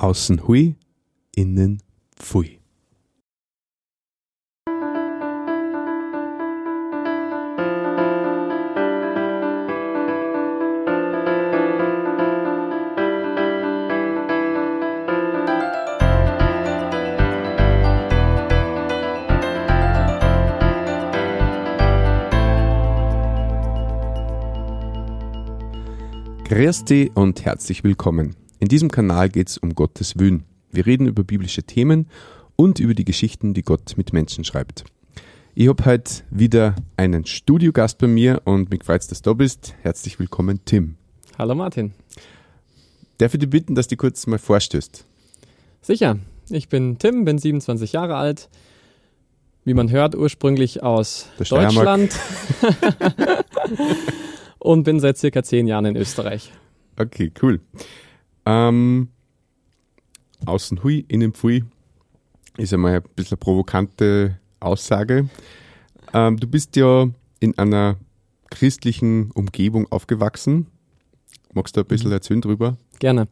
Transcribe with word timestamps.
Außen 0.00 0.46
hui, 0.46 0.76
innen 1.34 1.82
pfui. 2.14 2.60
Grüß 26.44 26.84
dich 26.84 27.10
und 27.16 27.44
herzlich 27.44 27.82
willkommen. 27.82 28.36
In 28.60 28.66
diesem 28.66 28.90
Kanal 28.90 29.28
geht 29.28 29.48
es 29.48 29.58
um 29.58 29.76
Gottes 29.76 30.18
Willen. 30.18 30.42
Wir 30.72 30.84
reden 30.84 31.06
über 31.06 31.22
biblische 31.22 31.62
Themen 31.62 32.08
und 32.56 32.80
über 32.80 32.92
die 32.92 33.04
Geschichten, 33.04 33.54
die 33.54 33.62
Gott 33.62 33.94
mit 33.96 34.12
Menschen 34.12 34.42
schreibt. 34.42 34.84
Ich 35.54 35.68
habe 35.68 35.84
heute 35.84 36.22
wieder 36.30 36.74
einen 36.96 37.24
Studiogast 37.24 37.98
bei 37.98 38.08
mir 38.08 38.42
und 38.44 38.70
mich 38.70 38.82
freut 38.82 39.08
dass 39.08 39.22
du 39.22 39.30
da 39.30 39.34
bist. 39.34 39.74
Herzlich 39.82 40.18
willkommen, 40.18 40.60
Tim. 40.64 40.96
Hallo 41.38 41.54
Martin. 41.54 41.92
Darf 43.18 43.34
ich 43.34 43.40
dich 43.40 43.48
bitten, 43.48 43.76
dass 43.76 43.86
du 43.86 43.96
kurz 43.96 44.26
mal 44.26 44.38
vorstößt? 44.38 45.04
Sicher. 45.80 46.18
Ich 46.50 46.68
bin 46.68 46.98
Tim, 46.98 47.24
bin 47.24 47.38
27 47.38 47.92
Jahre 47.92 48.16
alt. 48.16 48.48
Wie 49.64 49.74
man 49.74 49.90
hört, 49.90 50.16
ursprünglich 50.16 50.82
aus 50.82 51.28
Deutschland. 51.38 52.12
und 54.58 54.82
bin 54.82 54.98
seit 54.98 55.16
circa 55.16 55.44
zehn 55.44 55.68
Jahren 55.68 55.84
in 55.84 55.96
Österreich. 55.96 56.52
Okay, 56.96 57.30
cool. 57.40 57.60
Ähm, 58.48 59.08
außen 60.46 60.82
hui, 60.82 61.04
innen 61.08 61.32
pfui 61.34 61.64
ist 62.56 62.72
einmal 62.72 62.94
ein 62.94 63.02
bisschen 63.14 63.32
eine 63.34 63.40
provokante 63.40 64.38
Aussage. 64.58 65.28
Ähm, 66.14 66.38
du 66.38 66.46
bist 66.46 66.74
ja 66.76 67.08
in 67.40 67.58
einer 67.58 67.96
christlichen 68.50 69.30
Umgebung 69.32 69.86
aufgewachsen. 69.92 70.66
Magst 71.52 71.76
du 71.76 71.80
ein 71.82 71.86
bisschen 71.86 72.08
Mhm. 72.08 72.14
erzählen 72.14 72.40
drüber? 72.40 72.78
Gerne. 72.98 73.28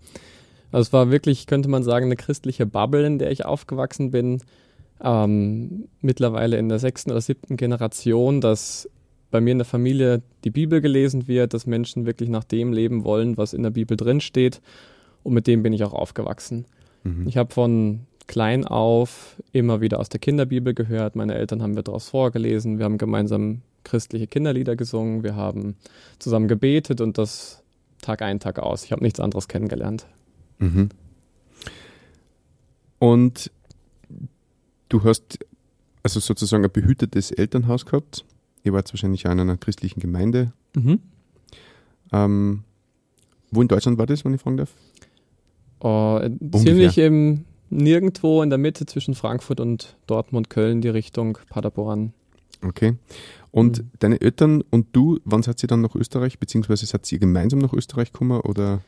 Also 0.70 0.88
es 0.88 0.92
war 0.92 1.10
wirklich, 1.10 1.46
könnte 1.46 1.70
man 1.70 1.82
sagen, 1.82 2.06
eine 2.06 2.16
christliche 2.16 2.66
Bubble, 2.66 3.06
in 3.06 3.18
der 3.18 3.30
ich 3.30 3.46
aufgewachsen 3.46 4.10
bin. 4.10 4.42
Ähm, 5.00 5.88
mittlerweile 6.02 6.58
in 6.58 6.68
der 6.68 6.78
sechsten 6.78 7.10
oder 7.10 7.20
siebten 7.22 7.56
Generation, 7.56 8.40
dass 8.42 8.88
bei 9.30 9.40
mir 9.40 9.52
in 9.52 9.58
der 9.58 9.64
Familie 9.64 10.22
die 10.44 10.50
Bibel 10.50 10.80
gelesen 10.82 11.26
wird, 11.26 11.54
dass 11.54 11.66
Menschen 11.66 12.04
wirklich 12.06 12.28
nach 12.28 12.44
dem 12.44 12.72
leben 12.72 13.04
wollen, 13.04 13.36
was 13.38 13.54
in 13.54 13.62
der 13.62 13.70
Bibel 13.70 13.96
drin 13.96 14.20
steht. 14.20 14.60
Und 15.26 15.34
mit 15.34 15.48
dem 15.48 15.64
bin 15.64 15.72
ich 15.72 15.82
auch 15.82 15.92
aufgewachsen. 15.92 16.66
Mhm. 17.02 17.26
Ich 17.26 17.36
habe 17.36 17.52
von 17.52 18.06
klein 18.28 18.64
auf 18.64 19.42
immer 19.50 19.80
wieder 19.80 19.98
aus 19.98 20.08
der 20.08 20.20
Kinderbibel 20.20 20.72
gehört. 20.72 21.16
Meine 21.16 21.34
Eltern 21.34 21.62
haben 21.62 21.72
mir 21.72 21.82
daraus 21.82 22.10
vorgelesen. 22.10 22.78
Wir 22.78 22.84
haben 22.84 22.96
gemeinsam 22.96 23.62
christliche 23.82 24.28
Kinderlieder 24.28 24.76
gesungen. 24.76 25.24
Wir 25.24 25.34
haben 25.34 25.74
zusammen 26.20 26.46
gebetet 26.46 27.00
und 27.00 27.18
das 27.18 27.64
Tag 28.02 28.22
ein, 28.22 28.38
Tag 28.38 28.60
aus. 28.60 28.84
Ich 28.84 28.92
habe 28.92 29.02
nichts 29.02 29.18
anderes 29.18 29.48
kennengelernt. 29.48 30.06
Mhm. 30.60 30.90
Und 33.00 33.50
du 34.88 35.02
hast 35.02 35.40
also 36.04 36.20
sozusagen 36.20 36.64
ein 36.64 36.70
behütetes 36.70 37.32
Elternhaus 37.32 37.84
gehabt. 37.84 38.24
Ihr 38.62 38.72
wart 38.72 38.92
wahrscheinlich 38.92 39.26
auch 39.26 39.32
in 39.32 39.40
einer 39.40 39.56
christlichen 39.56 39.98
Gemeinde. 39.98 40.52
Mhm. 40.76 41.00
Ähm, 42.12 42.62
wo 43.50 43.60
in 43.60 43.66
Deutschland 43.66 43.98
war 43.98 44.06
das, 44.06 44.24
wenn 44.24 44.32
ich 44.32 44.40
fragen 44.40 44.58
darf? 44.58 44.72
Äh, 45.86 46.30
ziemlich 46.58 46.98
im 46.98 47.44
nirgendwo 47.70 48.42
in 48.42 48.50
der 48.50 48.58
Mitte 48.58 48.86
zwischen 48.86 49.14
Frankfurt 49.14 49.60
und 49.60 49.96
Dortmund, 50.06 50.50
Köln, 50.50 50.80
die 50.80 50.88
Richtung 50.88 51.38
Paderborn. 51.48 52.12
Okay. 52.64 52.94
Und 53.50 53.78
Mhm. 53.78 53.90
deine 53.98 54.20
Eltern 54.20 54.62
und 54.70 54.88
du, 54.92 55.18
wann 55.24 55.42
seid 55.42 55.62
ihr 55.62 55.66
dann 55.66 55.80
nach 55.80 55.94
Österreich, 55.94 56.38
beziehungsweise 56.38 56.86
seid 56.86 57.10
ihr 57.10 57.18
gemeinsam 57.18 57.58
nach 57.58 57.72
Österreich 57.72 58.12
gekommen 58.12 58.40
oder? 58.40 58.80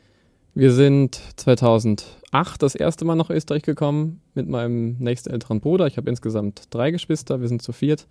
Wir 0.55 0.73
sind 0.73 1.21
2008 1.37 2.63
das 2.63 2.75
erste 2.75 3.05
Mal 3.05 3.15
nach 3.15 3.31
Österreich 3.31 3.63
gekommen 3.63 4.21
mit 4.35 4.49
meinem 4.49 4.97
nächstälteren 4.99 5.61
Bruder. 5.61 5.87
Ich 5.87 5.97
habe 5.97 6.09
insgesamt 6.11 6.63
drei 6.71 6.91
Geschwister, 6.91 7.41
wir 7.41 7.49
sind 7.49 7.63
zu 7.63 7.73
viert. 7.73 8.07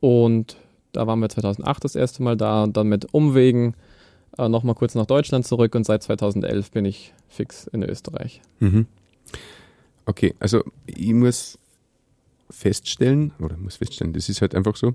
Und 0.00 0.56
da 0.92 1.06
waren 1.06 1.20
wir 1.20 1.28
2008 1.28 1.84
das 1.84 1.94
erste 1.94 2.22
Mal 2.22 2.36
da 2.36 2.64
und 2.64 2.76
dann 2.76 2.88
mit 2.88 3.12
Umwegen 3.14 3.74
äh, 4.38 4.48
nochmal 4.48 4.74
kurz 4.74 4.94
nach 4.94 5.06
Deutschland 5.06 5.46
zurück 5.46 5.74
und 5.74 5.84
seit 5.84 6.02
2011 6.02 6.70
bin 6.70 6.84
ich 6.84 7.12
fix 7.28 7.66
in 7.66 7.82
Österreich. 7.82 8.40
Mhm. 8.60 8.86
Okay, 10.06 10.34
also 10.40 10.64
ich 10.86 11.12
muss 11.12 11.58
feststellen, 12.50 13.32
oder 13.40 13.56
muss 13.56 13.76
feststellen, 13.76 14.12
das 14.12 14.28
ist 14.28 14.40
halt 14.40 14.54
einfach 14.54 14.76
so, 14.76 14.94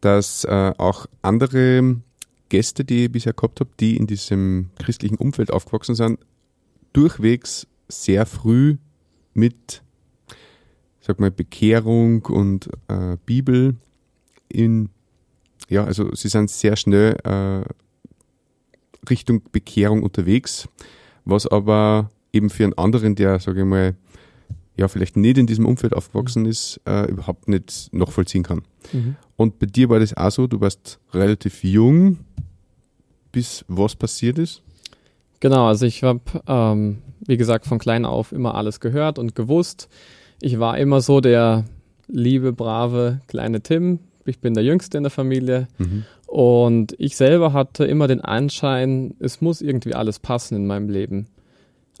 dass 0.00 0.44
äh, 0.44 0.72
auch 0.78 1.06
andere 1.22 1.96
Gäste, 2.50 2.84
die 2.84 3.06
ich 3.06 3.12
bisher 3.12 3.32
gehabt 3.32 3.60
habe, 3.60 3.70
die 3.80 3.96
in 3.96 4.06
diesem 4.06 4.70
christlichen 4.78 5.16
Umfeld 5.16 5.50
aufgewachsen 5.50 5.94
sind, 5.94 6.20
durchwegs 6.92 7.66
sehr 7.88 8.26
früh 8.26 8.76
mit, 9.32 9.82
sag 11.00 11.18
mal, 11.18 11.30
Bekehrung 11.30 12.24
und 12.26 12.68
äh, 12.88 13.16
Bibel 13.26 13.76
in, 14.48 14.90
ja, 15.68 15.84
also 15.84 16.14
sie 16.14 16.28
sind 16.28 16.50
sehr 16.50 16.76
schnell 16.76 17.16
äh, 17.24 17.68
Richtung 19.10 19.42
Bekehrung 19.52 20.02
unterwegs, 20.02 20.68
was 21.24 21.46
aber 21.46 22.10
eben 22.32 22.50
für 22.50 22.64
einen 22.64 22.74
anderen, 22.74 23.14
der, 23.14 23.38
sage 23.38 23.60
ich 23.60 23.66
mal, 23.66 23.94
ja, 24.76 24.88
vielleicht 24.88 25.16
nicht 25.16 25.38
in 25.38 25.46
diesem 25.46 25.66
Umfeld 25.66 25.94
aufgewachsen 25.94 26.46
ist, 26.46 26.80
äh, 26.84 27.08
überhaupt 27.08 27.48
nicht 27.48 27.92
nachvollziehen 27.92 28.42
kann. 28.42 28.62
Und 29.36 29.58
bei 29.58 29.66
dir 29.66 29.88
war 29.88 30.00
das 30.00 30.16
auch 30.16 30.30
so, 30.30 30.46
du 30.46 30.60
warst 30.60 30.98
relativ 31.12 31.62
jung, 31.62 32.18
bis 33.30 33.64
was 33.68 33.94
passiert 33.94 34.38
ist. 34.38 34.62
Genau, 35.40 35.66
also 35.68 35.86
ich 35.86 36.02
habe, 36.02 36.20
ähm, 36.46 36.98
wie 37.26 37.36
gesagt, 37.36 37.66
von 37.66 37.78
klein 37.78 38.04
auf 38.04 38.32
immer 38.32 38.54
alles 38.54 38.80
gehört 38.80 39.18
und 39.18 39.34
gewusst. 39.34 39.88
Ich 40.40 40.58
war 40.58 40.78
immer 40.78 41.00
so 41.00 41.20
der 41.20 41.64
liebe, 42.08 42.52
brave 42.52 43.20
kleine 43.28 43.60
Tim. 43.60 44.00
Ich 44.24 44.40
bin 44.40 44.54
der 44.54 44.64
Jüngste 44.64 44.96
in 44.96 45.04
der 45.04 45.10
Familie. 45.10 45.68
Und 46.26 46.94
ich 46.98 47.16
selber 47.16 47.52
hatte 47.52 47.84
immer 47.84 48.08
den 48.08 48.20
Anschein, 48.20 49.14
es 49.20 49.40
muss 49.40 49.60
irgendwie 49.60 49.94
alles 49.94 50.18
passen 50.18 50.56
in 50.56 50.66
meinem 50.66 50.88
Leben. 50.88 51.28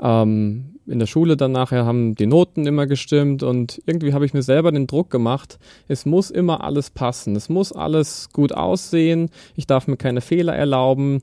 Ähm, 0.00 0.74
in 0.86 0.98
der 0.98 1.06
Schule 1.06 1.36
dann 1.36 1.52
nachher 1.52 1.86
haben 1.86 2.14
die 2.14 2.26
Noten 2.26 2.66
immer 2.66 2.86
gestimmt 2.86 3.42
und 3.42 3.80
irgendwie 3.86 4.12
habe 4.12 4.26
ich 4.26 4.34
mir 4.34 4.42
selber 4.42 4.70
den 4.70 4.86
Druck 4.86 5.10
gemacht, 5.10 5.58
es 5.88 6.04
muss 6.04 6.30
immer 6.30 6.62
alles 6.62 6.90
passen, 6.90 7.36
es 7.36 7.48
muss 7.48 7.72
alles 7.72 8.28
gut 8.32 8.52
aussehen, 8.52 9.30
ich 9.56 9.66
darf 9.66 9.86
mir 9.86 9.96
keine 9.96 10.20
Fehler 10.20 10.54
erlauben. 10.54 11.22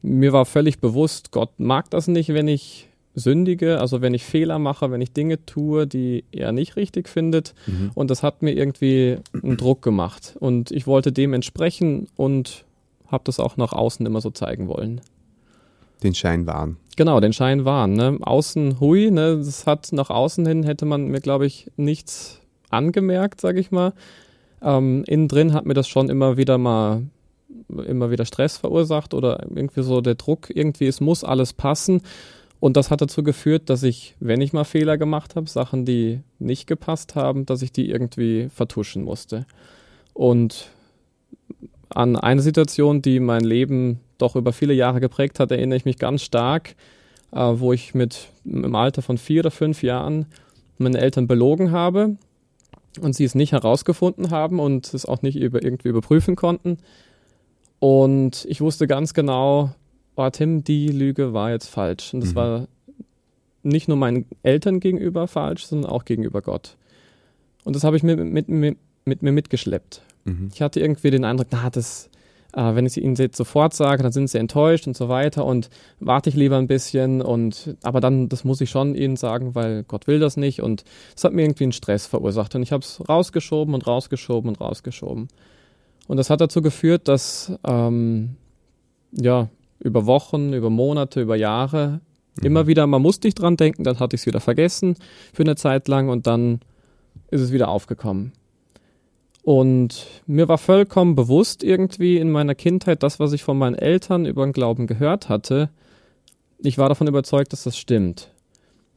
Mir 0.00 0.32
war 0.32 0.46
völlig 0.46 0.80
bewusst, 0.80 1.30
Gott 1.30 1.58
mag 1.58 1.90
das 1.90 2.08
nicht, 2.08 2.30
wenn 2.30 2.48
ich 2.48 2.88
sündige, 3.14 3.80
also 3.80 4.00
wenn 4.00 4.14
ich 4.14 4.24
Fehler 4.24 4.58
mache, 4.58 4.90
wenn 4.90 5.00
ich 5.00 5.12
Dinge 5.12 5.44
tue, 5.44 5.86
die 5.86 6.24
er 6.32 6.52
nicht 6.52 6.76
richtig 6.76 7.08
findet. 7.08 7.54
Und 7.94 8.10
das 8.10 8.22
hat 8.22 8.42
mir 8.42 8.52
irgendwie 8.52 9.18
einen 9.42 9.56
Druck 9.56 9.82
gemacht. 9.82 10.36
Und 10.40 10.70
ich 10.70 10.86
wollte 10.86 11.12
dem 11.12 11.34
entsprechen 11.34 12.08
und 12.16 12.64
habe 13.06 13.24
das 13.24 13.38
auch 13.38 13.56
nach 13.56 13.72
außen 13.72 14.04
immer 14.06 14.20
so 14.20 14.30
zeigen 14.30 14.68
wollen. 14.68 15.00
Den 16.02 16.14
Schein 16.14 16.46
wahren. 16.46 16.78
Genau, 16.96 17.20
den 17.20 17.32
Schein 17.32 17.64
wahren. 17.64 17.92
Ne? 17.92 18.18
Außen 18.20 18.80
hui, 18.80 19.10
ne? 19.10 19.36
das 19.36 19.66
hat 19.66 19.92
nach 19.92 20.10
außen 20.10 20.46
hin 20.46 20.62
hätte 20.64 20.84
man 20.84 21.08
mir, 21.08 21.20
glaube 21.20 21.46
ich, 21.46 21.70
nichts 21.76 22.40
angemerkt, 22.70 23.40
sage 23.40 23.60
ich 23.60 23.70
mal. 23.70 23.92
Ähm, 24.62 25.04
innen 25.06 25.28
drin 25.28 25.52
hat 25.52 25.66
mir 25.66 25.74
das 25.74 25.88
schon 25.88 26.08
immer 26.08 26.36
wieder 26.36 26.58
mal 26.58 27.02
immer 27.68 28.10
wieder 28.10 28.24
Stress 28.24 28.56
verursacht 28.58 29.14
oder 29.14 29.46
irgendwie 29.48 29.82
so 29.82 30.00
der 30.00 30.14
Druck, 30.14 30.50
irgendwie 30.54 30.86
es 30.86 31.00
muss 31.00 31.24
alles 31.24 31.52
passen. 31.52 32.02
Und 32.62 32.76
das 32.76 32.92
hat 32.92 33.00
dazu 33.00 33.24
geführt, 33.24 33.70
dass 33.70 33.82
ich, 33.82 34.14
wenn 34.20 34.40
ich 34.40 34.52
mal 34.52 34.62
Fehler 34.62 34.96
gemacht 34.96 35.34
habe, 35.34 35.50
Sachen, 35.50 35.84
die 35.84 36.20
nicht 36.38 36.68
gepasst 36.68 37.16
haben, 37.16 37.44
dass 37.44 37.60
ich 37.60 37.72
die 37.72 37.90
irgendwie 37.90 38.50
vertuschen 38.54 39.02
musste. 39.02 39.46
Und 40.14 40.70
an 41.88 42.14
eine 42.14 42.40
Situation, 42.40 43.02
die 43.02 43.18
mein 43.18 43.42
Leben 43.42 43.98
doch 44.16 44.36
über 44.36 44.52
viele 44.52 44.74
Jahre 44.74 45.00
geprägt 45.00 45.40
hat, 45.40 45.50
erinnere 45.50 45.76
ich 45.76 45.86
mich 45.86 45.98
ganz 45.98 46.22
stark, 46.22 46.76
äh, 47.32 47.40
wo 47.40 47.72
ich 47.72 47.94
mit 47.94 48.28
im 48.44 48.76
Alter 48.76 49.02
von 49.02 49.18
vier 49.18 49.40
oder 49.40 49.50
fünf 49.50 49.82
Jahren 49.82 50.26
meine 50.78 50.98
Eltern 50.98 51.26
belogen 51.26 51.72
habe 51.72 52.16
und 53.00 53.16
sie 53.16 53.24
es 53.24 53.34
nicht 53.34 53.50
herausgefunden 53.50 54.30
haben 54.30 54.60
und 54.60 54.94
es 54.94 55.04
auch 55.04 55.22
nicht 55.22 55.36
über, 55.36 55.64
irgendwie 55.64 55.88
überprüfen 55.88 56.36
konnten. 56.36 56.78
Und 57.80 58.44
ich 58.48 58.60
wusste 58.60 58.86
ganz 58.86 59.14
genau, 59.14 59.74
oh 60.26 60.30
Tim, 60.30 60.64
die 60.64 60.88
Lüge 60.88 61.32
war 61.32 61.50
jetzt 61.50 61.68
falsch. 61.68 62.14
Und 62.14 62.20
das 62.20 62.30
Mhm. 62.32 62.36
war 62.36 62.68
nicht 63.62 63.88
nur 63.88 63.96
meinen 63.96 64.26
Eltern 64.42 64.80
gegenüber 64.80 65.26
falsch, 65.28 65.66
sondern 65.66 65.90
auch 65.90 66.04
gegenüber 66.04 66.42
Gott. 66.42 66.76
Und 67.64 67.76
das 67.76 67.84
habe 67.84 67.96
ich 67.96 68.02
mit, 68.02 68.18
mit, 68.18 68.48
mit, 68.48 68.76
mit 69.04 69.22
mir 69.22 69.32
mitgeschleppt. 69.32 70.02
Mhm. 70.24 70.50
Ich 70.52 70.62
hatte 70.62 70.80
irgendwie 70.80 71.10
den 71.10 71.24
Eindruck, 71.24 71.46
na, 71.52 71.70
das, 71.70 72.10
äh, 72.54 72.74
wenn 72.74 72.86
ich 72.86 72.96
ihnen 73.00 73.14
jetzt 73.14 73.36
sofort 73.36 73.72
sage, 73.74 74.02
dann 74.02 74.10
sind 74.12 74.28
sie 74.30 74.38
enttäuscht 74.38 74.86
und 74.88 74.96
so 74.96 75.08
weiter 75.08 75.44
und 75.46 75.70
warte 76.00 76.28
ich 76.28 76.34
lieber 76.36 76.58
ein 76.58 76.66
bisschen 76.66 77.22
und 77.22 77.76
aber 77.82 78.00
dann, 78.00 78.28
das 78.28 78.42
muss 78.44 78.60
ich 78.60 78.70
schon 78.70 78.94
ihnen 78.96 79.16
sagen, 79.16 79.54
weil 79.54 79.84
Gott 79.84 80.06
will 80.08 80.18
das 80.18 80.36
nicht 80.36 80.60
und 80.60 80.84
es 81.16 81.22
hat 81.22 81.32
mir 81.32 81.42
irgendwie 81.42 81.64
einen 81.64 81.72
Stress 81.72 82.06
verursacht 82.06 82.54
und 82.56 82.62
ich 82.62 82.72
habe 82.72 82.82
es 82.82 83.00
rausgeschoben 83.08 83.74
und 83.74 83.86
rausgeschoben 83.86 84.48
und 84.48 84.60
rausgeschoben. 84.60 85.28
Und 86.08 86.16
das 86.16 86.30
hat 86.30 86.40
dazu 86.40 86.62
geführt, 86.62 87.06
dass 87.06 87.52
ähm, 87.64 88.36
ja 89.12 89.48
über 89.82 90.06
Wochen, 90.06 90.52
über 90.52 90.70
Monate, 90.70 91.20
über 91.20 91.36
Jahre 91.36 92.00
mhm. 92.40 92.46
immer 92.46 92.66
wieder, 92.66 92.86
man 92.86 93.02
musste 93.02 93.26
nicht 93.26 93.40
dran 93.40 93.56
denken, 93.56 93.84
dann 93.84 93.98
hatte 93.98 94.16
ich 94.16 94.22
es 94.22 94.26
wieder 94.26 94.40
vergessen 94.40 94.96
für 95.32 95.42
eine 95.42 95.56
Zeit 95.56 95.88
lang 95.88 96.08
und 96.08 96.26
dann 96.26 96.60
ist 97.30 97.40
es 97.40 97.52
wieder 97.52 97.68
aufgekommen. 97.68 98.32
Und 99.42 100.06
mir 100.26 100.48
war 100.48 100.58
vollkommen 100.58 101.16
bewusst 101.16 101.64
irgendwie 101.64 102.16
in 102.18 102.30
meiner 102.30 102.54
Kindheit, 102.54 103.02
das, 103.02 103.18
was 103.18 103.32
ich 103.32 103.42
von 103.42 103.58
meinen 103.58 103.74
Eltern 103.74 104.24
über 104.24 104.44
den 104.44 104.52
Glauben 104.52 104.86
gehört 104.86 105.28
hatte, 105.28 105.70
ich 106.64 106.78
war 106.78 106.88
davon 106.88 107.08
überzeugt, 107.08 107.52
dass 107.52 107.64
das 107.64 107.76
stimmt. 107.76 108.30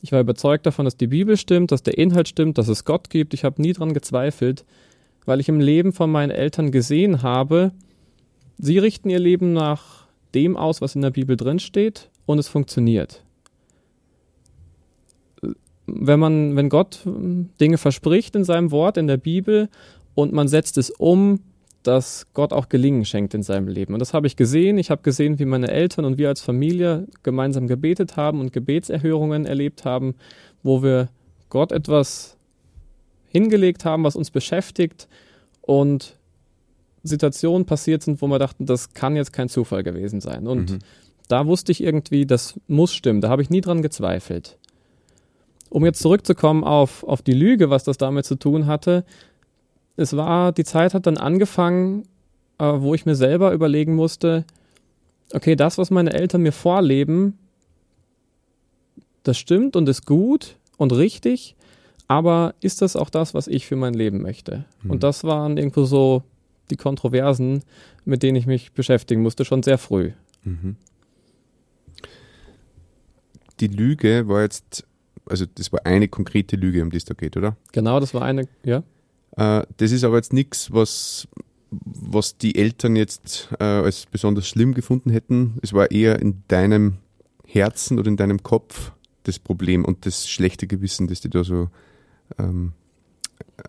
Ich 0.01 0.11
war 0.11 0.19
überzeugt 0.19 0.67
davon, 0.67 0.85
dass 0.85 0.97
die 0.97 1.07
Bibel 1.07 1.35
stimmt, 1.35 1.71
dass 1.71 1.81
der 1.81 1.97
Inhalt 1.97 2.27
stimmt, 2.27 2.59
dass 2.59 2.67
es 2.67 2.85
Gott 2.85 3.09
gibt. 3.09 3.33
Ich 3.33 3.43
habe 3.43 3.59
nie 3.59 3.73
daran 3.73 3.95
gezweifelt, 3.95 4.65
weil 5.25 5.39
ich 5.39 5.49
im 5.49 5.59
Leben 5.59 5.93
von 5.93 6.11
meinen 6.11 6.29
Eltern 6.29 6.71
gesehen 6.71 7.23
habe, 7.23 7.71
sie 8.59 8.77
richten 8.77 9.09
ihr 9.09 9.17
Leben 9.17 9.53
nach 9.53 10.04
dem 10.35 10.57
aus, 10.57 10.81
was 10.81 10.95
in 10.95 11.01
der 11.01 11.11
Bibel 11.11 11.37
drinsteht, 11.37 12.09
und 12.25 12.39
es 12.39 12.47
funktioniert. 12.47 13.23
Wenn 15.87 16.19
man, 16.19 16.55
wenn 16.55 16.69
Gott 16.69 17.01
Dinge 17.05 17.77
verspricht 17.77 18.35
in 18.35 18.43
seinem 18.43 18.71
Wort, 18.71 18.97
in 18.97 19.07
der 19.07 19.17
Bibel, 19.17 19.69
und 20.15 20.33
man 20.33 20.47
setzt 20.47 20.77
es 20.77 20.89
um, 20.89 21.39
dass 21.83 22.25
Gott 22.33 22.51
auch 22.51 22.69
Gelingen 22.69 23.05
schenkt 23.05 23.33
in 23.35 23.43
seinem 23.43 23.67
Leben. 23.67 23.93
Und 23.93 23.99
das 23.99 24.13
habe 24.13 24.25
ich 24.25 24.35
gesehen. 24.35 24.79
Ich 24.79 24.89
habe 24.89 25.03
gesehen, 25.03 25.37
wie 25.37 25.45
meine 25.45 25.69
Eltern 25.69 26.05
und 26.05 26.17
wir 26.17 26.29
als 26.29 26.41
Familie 26.41 27.07
gemeinsam 27.21 27.67
gebetet 27.67 28.17
haben 28.17 28.39
und 28.39 28.51
Gebetserhörungen 28.51 29.45
erlebt 29.45 29.85
haben, 29.85 30.15
wo 30.63 30.81
wir 30.81 31.09
Gott 31.49 31.71
etwas 31.71 32.37
hingelegt 33.27 33.85
haben, 33.85 34.03
was 34.03 34.15
uns 34.15 34.31
beschäftigt 34.31 35.07
und 35.61 36.17
Situationen 37.07 37.65
passiert 37.65 38.03
sind, 38.03 38.21
wo 38.21 38.27
wir 38.27 38.39
dachten, 38.39 38.65
das 38.65 38.93
kann 38.93 39.15
jetzt 39.15 39.33
kein 39.33 39.49
Zufall 39.49 39.83
gewesen 39.83 40.21
sein. 40.21 40.47
Und 40.47 40.71
mhm. 40.71 40.79
da 41.27 41.45
wusste 41.45 41.71
ich 41.71 41.81
irgendwie, 41.81 42.25
das 42.25 42.59
muss 42.67 42.93
stimmen. 42.93 43.21
Da 43.21 43.29
habe 43.29 43.41
ich 43.41 43.49
nie 43.49 43.61
dran 43.61 43.81
gezweifelt. 43.81 44.57
Um 45.69 45.85
jetzt 45.85 46.01
zurückzukommen 46.01 46.63
auf, 46.63 47.03
auf 47.03 47.21
die 47.21 47.33
Lüge, 47.33 47.69
was 47.69 47.83
das 47.83 47.97
damit 47.97 48.25
zu 48.25 48.35
tun 48.35 48.65
hatte, 48.65 49.05
es 49.97 50.15
war, 50.15 50.51
die 50.51 50.63
Zeit 50.63 50.93
hat 50.93 51.05
dann 51.05 51.17
angefangen, 51.17 52.03
äh, 52.57 52.65
wo 52.65 52.93
ich 52.93 53.05
mir 53.05 53.15
selber 53.15 53.53
überlegen 53.53 53.95
musste, 53.95 54.45
okay, 55.33 55.55
das, 55.55 55.77
was 55.77 55.91
meine 55.91 56.13
Eltern 56.13 56.41
mir 56.41 56.51
vorleben, 56.51 57.37
das 59.23 59.37
stimmt 59.37 59.75
und 59.75 59.89
ist 59.89 60.05
gut 60.05 60.57
und 60.77 60.91
richtig, 60.93 61.55
aber 62.07 62.53
ist 62.61 62.81
das 62.81 62.95
auch 62.95 63.09
das, 63.09 63.33
was 63.33 63.47
ich 63.47 63.65
für 63.65 63.75
mein 63.75 63.93
Leben 63.93 64.21
möchte? 64.21 64.65
Mhm. 64.83 64.91
Und 64.91 65.03
das 65.03 65.23
waren 65.23 65.57
irgendwo 65.57 65.85
so 65.85 66.23
die 66.69 66.77
Kontroversen, 66.77 67.63
mit 68.05 68.23
denen 68.23 68.35
ich 68.35 68.47
mich 68.47 68.71
beschäftigen 68.73 69.21
musste, 69.21 69.45
schon 69.45 69.63
sehr 69.63 69.77
früh. 69.77 70.11
Mhm. 70.43 70.75
Die 73.59 73.67
Lüge 73.67 74.27
war 74.27 74.41
jetzt, 74.41 74.85
also 75.25 75.45
das 75.53 75.71
war 75.71 75.85
eine 75.85 76.07
konkrete 76.07 76.55
Lüge, 76.55 76.81
um 76.81 76.89
die 76.89 76.97
es 76.97 77.05
da 77.05 77.13
geht, 77.13 77.37
oder? 77.37 77.55
Genau, 77.71 77.99
das 77.99 78.13
war 78.13 78.23
eine, 78.23 78.47
ja. 78.63 78.83
Äh, 79.37 79.65
das 79.77 79.91
ist 79.91 80.03
aber 80.03 80.17
jetzt 80.17 80.33
nichts, 80.33 80.71
was, 80.71 81.27
was 81.71 82.37
die 82.37 82.55
Eltern 82.55 82.95
jetzt 82.95 83.49
äh, 83.59 83.63
als 83.63 84.05
besonders 84.05 84.47
schlimm 84.47 84.73
gefunden 84.73 85.09
hätten. 85.09 85.57
Es 85.61 85.73
war 85.73 85.91
eher 85.91 86.19
in 86.19 86.43
deinem 86.47 86.97
Herzen 87.45 87.99
oder 87.99 88.09
in 88.09 88.17
deinem 88.17 88.43
Kopf 88.43 88.91
das 89.23 89.39
Problem 89.39 89.85
und 89.85 90.05
das 90.05 90.27
schlechte 90.27 90.67
Gewissen, 90.67 91.07
das 91.07 91.21
dich 91.21 91.31
da 91.31 91.43
so 91.43 91.69
ähm, 92.37 92.73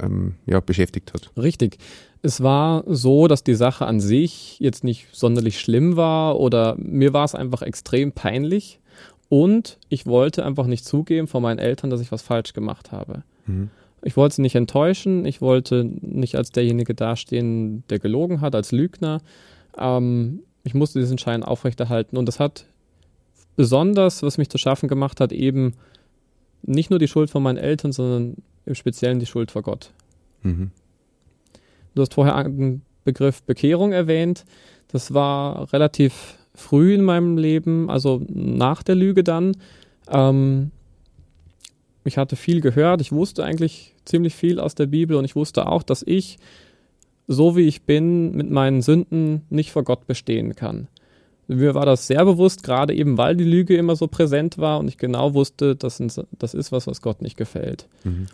ähm, 0.01 0.35
ja, 0.47 0.61
beschäftigt 0.61 1.13
hat. 1.13 1.31
Richtig. 1.37 1.79
Es 2.23 2.43
war 2.43 2.85
so, 2.87 3.29
dass 3.29 3.45
die 3.45 3.55
Sache 3.55 3.87
an 3.87 4.01
sich 4.01 4.59
jetzt 4.59 4.85
nicht 4.85 5.07
sonderlich 5.13 5.61
schlimm 5.61 5.97
war 5.97 6.39
oder 6.41 6.77
mir 6.79 7.13
war 7.13 7.25
es 7.25 7.35
einfach 7.35 7.63
extrem 7.63 8.13
peinlich 8.13 8.81
und 9.29 9.79
ich 9.89 10.07
wollte 10.07 10.45
einfach 10.45 10.67
nicht 10.67 10.85
zugeben 10.85 11.29
vor 11.29 11.41
meinen 11.41 11.59
Eltern, 11.59 11.91
dass 11.91 12.01
ich 12.01 12.13
was 12.13 12.23
falsch 12.23 12.53
gemacht 12.53 12.93
habe. 12.93 13.23
Mhm. 13.47 13.71
Ich 14.03 14.17
wollte 14.17 14.37
sie 14.37 14.43
nicht 14.43 14.55
enttäuschen, 14.55 15.25
ich 15.25 15.41
wollte 15.41 15.85
nicht 15.85 16.37
als 16.37 16.53
derjenige 16.53 16.95
dastehen, 16.95 17.83
der 17.91 17.99
gelogen 17.99 18.41
hat, 18.41 18.55
als 18.55 18.73
Lügner. 18.73 19.21
Ähm, 19.77 20.41
ich 20.65 20.75
musste 20.75 20.99
diesen 20.99 21.19
Schein 21.19 21.43
aufrechterhalten 21.43 22.17
und 22.17 22.27
das 22.27 22.41
hat 22.41 22.67
besonders, 23.57 24.23
was 24.23 24.39
mich 24.39 24.51
zu 24.51 24.59
schaffen 24.59 24.89
gemacht 24.89 25.21
hat, 25.21 25.33
eben 25.33 25.75
nicht 26.63 26.91
nur 26.91 26.99
die 26.99 27.09
Schuld 27.09 27.31
von 27.31 27.43
meinen 27.43 27.59
Eltern, 27.59 27.93
sondern 27.93 28.37
im 28.67 28.75
Speziellen 28.75 29.19
die 29.21 29.27
Schuld 29.27 29.51
vor 29.51 29.63
Gott. 29.63 29.93
Mhm. 30.43 30.71
Du 31.95 32.03
hast 32.03 32.15
vorher 32.15 32.45
den 32.45 32.83
Begriff 33.05 33.43
Bekehrung 33.43 33.93
erwähnt. 33.93 34.45
Das 34.89 35.15
war 35.15 35.73
relativ 35.73 36.37
früh 36.55 36.95
in 36.95 37.05
meinem 37.05 37.39
Leben, 37.39 37.89
also 37.91 38.23
nach 38.29 38.83
der 38.83 38.95
Lüge 38.95 39.25
dann. 39.25 39.57
Ähm, 40.09 40.71
ich 42.05 42.19
hatte 42.19 42.37
viel 42.37 42.61
gehört, 42.61 43.01
ich 43.01 43.13
wusste 43.13 43.45
eigentlich 43.45 43.95
ziemlich 44.05 44.35
viel 44.35 44.61
aus 44.61 44.75
der 44.75 44.87
Bibel 44.87 45.17
und 45.17 45.25
ich 45.25 45.37
wusste 45.37 45.67
auch, 45.67 45.83
dass 45.83 46.03
ich, 46.07 46.39
so 47.27 47.57
wie 47.57 47.67
ich 47.67 47.83
bin, 47.83 48.33
mit 48.33 48.51
meinen 48.51 48.83
Sünden 48.83 49.43
nicht 49.51 49.73
vor 49.73 49.83
Gott 49.83 50.07
bestehen 50.07 50.55
kann. 50.55 50.89
Mir 51.49 51.75
war 51.75 51.87
das 51.87 52.07
sehr 52.07 52.25
bewusst, 52.25 52.63
gerade 52.63 52.95
eben 52.95 53.19
weil 53.19 53.37
die 53.37 53.45
Lüge 53.45 53.77
immer 53.77 53.97
so 53.97 54.09
präsent 54.09 54.59
war 54.59 54.79
und 54.79 54.89
ich 54.89 54.99
genau 54.99 55.35
wusste, 55.35 55.77
das, 55.77 56.03
das 56.39 56.55
ist 56.55 56.73
was, 56.73 56.87
was 56.87 57.01
Gott 57.01 57.23
nicht 57.23 57.37
gefällt. 57.37 57.89
Mhm. 58.05 58.27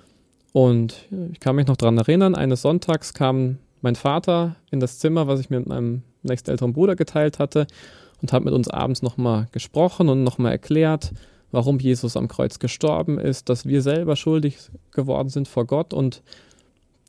Und 0.52 1.06
ich 1.32 1.40
kann 1.40 1.56
mich 1.56 1.66
noch 1.66 1.76
daran 1.76 1.98
erinnern, 1.98 2.34
eines 2.34 2.62
Sonntags 2.62 3.14
kam 3.14 3.58
mein 3.80 3.96
Vater 3.96 4.56
in 4.70 4.80
das 4.80 4.98
Zimmer, 4.98 5.26
was 5.26 5.40
ich 5.40 5.50
mit 5.50 5.66
meinem 5.66 6.02
nächstälteren 6.22 6.72
Bruder 6.72 6.94
geteilt 6.94 7.38
hatte 7.38 7.66
und 8.20 8.32
hat 8.32 8.44
mit 8.44 8.54
uns 8.54 8.68
abends 8.68 9.02
nochmal 9.02 9.48
gesprochen 9.52 10.08
und 10.08 10.22
nochmal 10.22 10.52
erklärt, 10.52 11.12
warum 11.50 11.78
Jesus 11.78 12.16
am 12.16 12.28
Kreuz 12.28 12.58
gestorben 12.58 13.18
ist, 13.18 13.48
dass 13.48 13.66
wir 13.66 13.82
selber 13.82 14.16
schuldig 14.16 14.58
geworden 14.92 15.28
sind 15.28 15.48
vor 15.48 15.66
Gott 15.66 15.92
und 15.92 16.22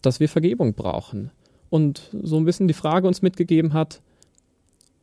dass 0.01 0.19
wir 0.19 0.29
Vergebung 0.29 0.73
brauchen. 0.73 1.31
Und 1.69 2.09
so 2.21 2.37
ein 2.37 2.45
bisschen 2.45 2.67
die 2.67 2.73
Frage 2.73 3.07
uns 3.07 3.21
mitgegeben 3.21 3.73
hat, 3.73 4.01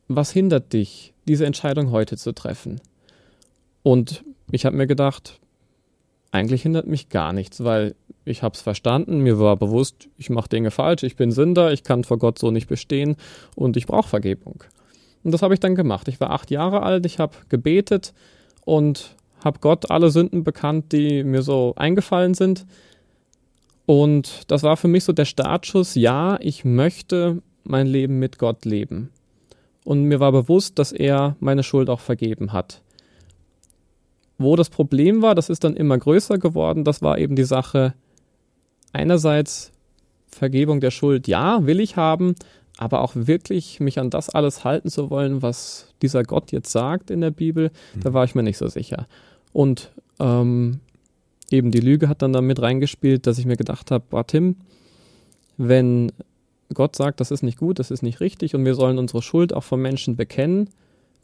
was 0.08 0.30
hindert 0.30 0.72
dich, 0.72 1.14
diese 1.26 1.46
Entscheidung 1.46 1.90
heute 1.90 2.16
zu 2.16 2.32
treffen? 2.32 2.80
Und 3.82 4.24
ich 4.50 4.66
habe 4.66 4.76
mir 4.76 4.86
gedacht, 4.86 5.40
eigentlich 6.32 6.62
hindert 6.62 6.86
mich 6.86 7.08
gar 7.08 7.32
nichts, 7.32 7.64
weil 7.64 7.94
ich 8.24 8.42
habe 8.42 8.54
es 8.54 8.60
verstanden, 8.60 9.20
mir 9.20 9.38
war 9.38 9.56
bewusst, 9.56 10.08
ich 10.16 10.30
mache 10.30 10.48
Dinge 10.48 10.70
falsch, 10.70 11.02
ich 11.02 11.16
bin 11.16 11.32
Sünder, 11.32 11.72
ich 11.72 11.84
kann 11.84 12.04
vor 12.04 12.18
Gott 12.18 12.38
so 12.38 12.50
nicht 12.50 12.68
bestehen 12.68 13.16
und 13.54 13.76
ich 13.76 13.86
brauche 13.86 14.08
Vergebung. 14.08 14.62
Und 15.22 15.32
das 15.32 15.42
habe 15.42 15.54
ich 15.54 15.60
dann 15.60 15.74
gemacht. 15.74 16.08
Ich 16.08 16.20
war 16.20 16.30
acht 16.30 16.50
Jahre 16.50 16.82
alt, 16.82 17.06
ich 17.06 17.18
habe 17.18 17.36
gebetet 17.48 18.14
und 18.64 19.16
habe 19.44 19.58
Gott 19.60 19.90
alle 19.90 20.10
Sünden 20.10 20.44
bekannt, 20.44 20.92
die 20.92 21.24
mir 21.24 21.42
so 21.42 21.74
eingefallen 21.76 22.34
sind. 22.34 22.66
Und 23.86 24.50
das 24.50 24.62
war 24.62 24.76
für 24.76 24.88
mich 24.88 25.04
so 25.04 25.12
der 25.12 25.24
Startschuss, 25.24 25.94
ja, 25.94 26.38
ich 26.40 26.64
möchte 26.64 27.42
mein 27.64 27.86
Leben 27.86 28.18
mit 28.18 28.38
Gott 28.38 28.64
leben. 28.64 29.10
Und 29.84 30.04
mir 30.04 30.20
war 30.20 30.32
bewusst, 30.32 30.78
dass 30.78 30.92
er 30.92 31.36
meine 31.40 31.62
Schuld 31.62 31.88
auch 31.88 32.00
vergeben 32.00 32.52
hat. 32.52 32.82
Wo 34.38 34.56
das 34.56 34.70
Problem 34.70 35.22
war, 35.22 35.34
das 35.34 35.50
ist 35.50 35.64
dann 35.64 35.76
immer 35.76 35.98
größer 35.98 36.38
geworden, 36.38 36.84
das 36.84 37.02
war 37.02 37.18
eben 37.18 37.36
die 37.36 37.44
Sache, 37.44 37.94
einerseits 38.92 39.72
Vergebung 40.30 40.80
der 40.80 40.90
Schuld, 40.90 41.28
ja, 41.28 41.66
will 41.66 41.80
ich 41.80 41.96
haben, 41.96 42.34
aber 42.78 43.02
auch 43.02 43.12
wirklich 43.14 43.80
mich 43.80 43.98
an 43.98 44.10
das 44.10 44.30
alles 44.30 44.64
halten 44.64 44.88
zu 44.88 45.10
wollen, 45.10 45.42
was 45.42 45.88
dieser 46.02 46.22
Gott 46.22 46.52
jetzt 46.52 46.70
sagt 46.70 47.10
in 47.10 47.20
der 47.20 47.30
Bibel, 47.30 47.70
mhm. 47.94 48.00
da 48.00 48.14
war 48.14 48.24
ich 48.24 48.34
mir 48.34 48.42
nicht 48.42 48.58
so 48.58 48.68
sicher. 48.68 49.06
Und 49.52 49.90
ähm, 50.18 50.80
eben 51.50 51.70
die 51.70 51.80
Lüge 51.80 52.08
hat 52.08 52.22
dann 52.22 52.32
damit 52.32 52.62
reingespielt, 52.62 53.26
dass 53.26 53.38
ich 53.38 53.46
mir 53.46 53.56
gedacht 53.56 53.90
habe, 53.90 54.04
boah, 54.08 54.26
Tim, 54.26 54.56
wenn 55.56 56.12
Gott 56.72 56.96
sagt, 56.96 57.20
das 57.20 57.30
ist 57.30 57.42
nicht 57.42 57.58
gut, 57.58 57.78
das 57.78 57.90
ist 57.90 58.02
nicht 58.02 58.20
richtig 58.20 58.54
und 58.54 58.64
wir 58.64 58.74
sollen 58.74 58.98
unsere 58.98 59.22
Schuld 59.22 59.52
auch 59.52 59.64
vom 59.64 59.82
Menschen 59.82 60.16
bekennen, 60.16 60.70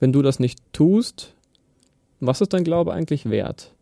wenn 0.00 0.12
du 0.12 0.22
das 0.22 0.40
nicht 0.40 0.58
tust, 0.72 1.32
was 2.20 2.40
ist 2.40 2.52
dein 2.52 2.64
Glaube 2.64 2.92
eigentlich 2.92 3.30
wert? 3.30 3.72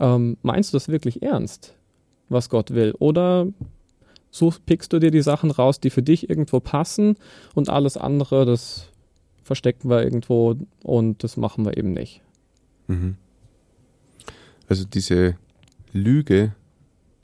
Ähm, 0.00 0.36
meinst 0.42 0.72
du 0.72 0.76
das 0.76 0.88
wirklich 0.88 1.22
ernst, 1.22 1.73
was 2.28 2.48
Gott 2.48 2.72
will? 2.72 2.94
Oder 2.98 3.46
such, 4.30 4.58
pickst 4.66 4.92
du 4.92 4.98
dir 4.98 5.10
die 5.10 5.22
Sachen 5.22 5.50
raus, 5.50 5.80
die 5.80 5.90
für 5.90 6.02
dich 6.02 6.28
irgendwo 6.28 6.60
passen 6.60 7.16
und 7.54 7.68
alles 7.68 7.96
andere, 7.96 8.44
das 8.44 8.88
verstecken 9.42 9.88
wir 9.90 10.02
irgendwo 10.02 10.56
und 10.82 11.22
das 11.22 11.36
machen 11.36 11.64
wir 11.64 11.76
eben 11.76 11.92
nicht. 11.92 12.20
Mhm. 12.88 13.16
Also 14.68 14.84
diese 14.84 15.36
Lüge, 15.92 16.54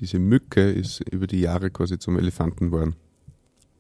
diese 0.00 0.18
Mücke 0.18 0.70
ist 0.70 1.00
über 1.10 1.26
die 1.26 1.40
Jahre 1.40 1.70
quasi 1.70 1.98
zum 1.98 2.18
Elefanten 2.18 2.66
geworden. 2.66 2.96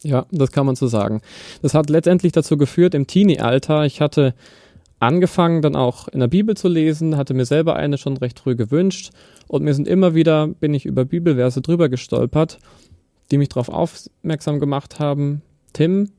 Ja, 0.02 0.26
das 0.30 0.50
kann 0.50 0.66
man 0.66 0.76
so 0.76 0.86
sagen. 0.86 1.20
Das 1.60 1.74
hat 1.74 1.90
letztendlich 1.90 2.32
dazu 2.32 2.56
geführt, 2.56 2.94
im 2.94 3.06
Teenie-Alter, 3.06 3.84
ich 3.84 4.00
hatte 4.00 4.34
angefangen, 5.00 5.62
dann 5.62 5.74
auch 5.74 6.06
in 6.08 6.20
der 6.20 6.28
Bibel 6.28 6.56
zu 6.56 6.68
lesen, 6.68 7.16
hatte 7.16 7.34
mir 7.34 7.46
selber 7.46 7.74
eine 7.74 7.98
schon 7.98 8.16
recht 8.18 8.38
früh 8.38 8.54
gewünscht 8.54 9.10
und 9.48 9.64
mir 9.64 9.74
sind 9.74 9.88
immer 9.88 10.14
wieder, 10.14 10.46
bin 10.46 10.74
ich 10.74 10.86
über 10.86 11.04
Bibelverse 11.04 11.62
drüber 11.62 11.88
gestolpert, 11.88 12.58
die 13.30 13.38
mich 13.38 13.48
darauf 13.48 13.68
aufmerksam 13.68 14.60
gemacht 14.60 15.00
haben, 15.00 15.42
Tim, 15.72 16.10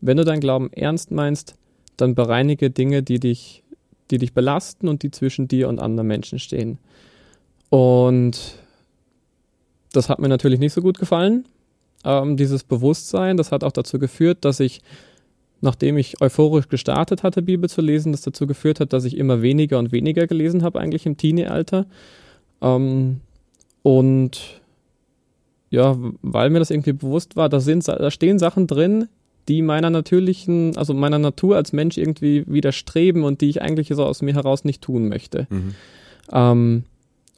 wenn 0.00 0.16
du 0.16 0.24
deinen 0.24 0.40
Glauben 0.40 0.72
ernst 0.72 1.10
meinst, 1.10 1.56
dann 1.96 2.14
bereinige 2.14 2.70
Dinge, 2.70 3.02
die 3.02 3.18
dich, 3.18 3.64
die 4.10 4.18
dich 4.18 4.32
belasten 4.32 4.88
und 4.88 5.02
die 5.02 5.10
zwischen 5.10 5.48
dir 5.48 5.68
und 5.68 5.80
anderen 5.80 6.06
Menschen 6.06 6.38
stehen. 6.38 6.78
Und 7.70 8.54
das 9.92 10.08
hat 10.08 10.20
mir 10.20 10.28
natürlich 10.28 10.60
nicht 10.60 10.72
so 10.72 10.80
gut 10.80 10.98
gefallen, 10.98 11.44
ähm, 12.04 12.36
dieses 12.36 12.62
Bewusstsein. 12.62 13.36
Das 13.36 13.50
hat 13.50 13.64
auch 13.64 13.72
dazu 13.72 13.98
geführt, 13.98 14.44
dass 14.44 14.60
ich, 14.60 14.80
nachdem 15.60 15.96
ich 15.96 16.20
euphorisch 16.20 16.68
gestartet 16.68 17.22
hatte, 17.22 17.42
Bibel 17.42 17.68
zu 17.68 17.80
lesen, 17.80 18.12
das 18.12 18.22
dazu 18.22 18.46
geführt 18.46 18.80
hat, 18.80 18.92
dass 18.92 19.04
ich 19.04 19.16
immer 19.16 19.42
weniger 19.42 19.78
und 19.78 19.92
weniger 19.92 20.26
gelesen 20.26 20.62
habe, 20.62 20.80
eigentlich 20.80 21.06
im 21.06 21.16
Teenie-Alter. 21.16 21.86
Ähm, 22.60 23.20
und 23.82 24.60
ja, 25.70 25.96
weil 26.22 26.50
mir 26.50 26.60
das 26.60 26.70
irgendwie 26.70 26.92
bewusst 26.92 27.36
war, 27.36 27.48
da, 27.48 27.60
sind, 27.60 27.86
da 27.88 28.10
stehen 28.10 28.38
Sachen 28.38 28.66
drin, 28.66 29.08
die 29.48 29.62
meiner 29.62 29.90
natürlichen, 29.90 30.76
also 30.76 30.94
meiner 30.94 31.18
Natur 31.18 31.56
als 31.56 31.72
Mensch 31.72 31.96
irgendwie 31.96 32.44
widerstreben 32.46 33.24
und 33.24 33.40
die 33.40 33.48
ich 33.48 33.62
eigentlich 33.62 33.88
so 33.88 34.04
aus 34.04 34.22
mir 34.22 34.34
heraus 34.34 34.64
nicht 34.64 34.82
tun 34.82 35.08
möchte. 35.08 35.46
Mhm. 35.50 35.74
Ähm, 36.30 36.84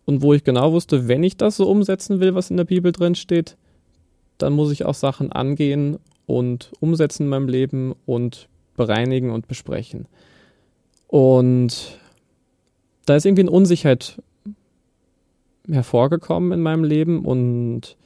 und 0.04 0.22
wo 0.22 0.34
ich 0.34 0.42
genau 0.44 0.72
wusste, 0.72 1.08
wenn 1.08 1.22
ich 1.22 1.36
das 1.36 1.56
so 1.56 1.68
umsetzen 1.68 2.20
will, 2.20 2.34
was 2.34 2.50
in 2.50 2.56
der 2.56 2.64
Bibel 2.64 2.90
drin 2.90 3.14
steht, 3.14 3.56
dann 4.38 4.52
muss 4.52 4.72
ich 4.72 4.84
auch 4.84 4.94
Sachen 4.94 5.30
angehen 5.30 5.98
und 6.30 6.70
umsetzen 6.78 7.24
in 7.24 7.28
meinem 7.28 7.48
Leben 7.48 7.94
und 8.06 8.48
bereinigen 8.76 9.30
und 9.30 9.48
besprechen. 9.48 10.06
Und 11.08 11.98
da 13.04 13.16
ist 13.16 13.26
irgendwie 13.26 13.42
eine 13.42 13.50
Unsicherheit 13.50 14.22
hervorgekommen 15.68 16.52
in 16.52 16.60
meinem 16.60 16.84
Leben 16.84 17.24
und 17.24 17.96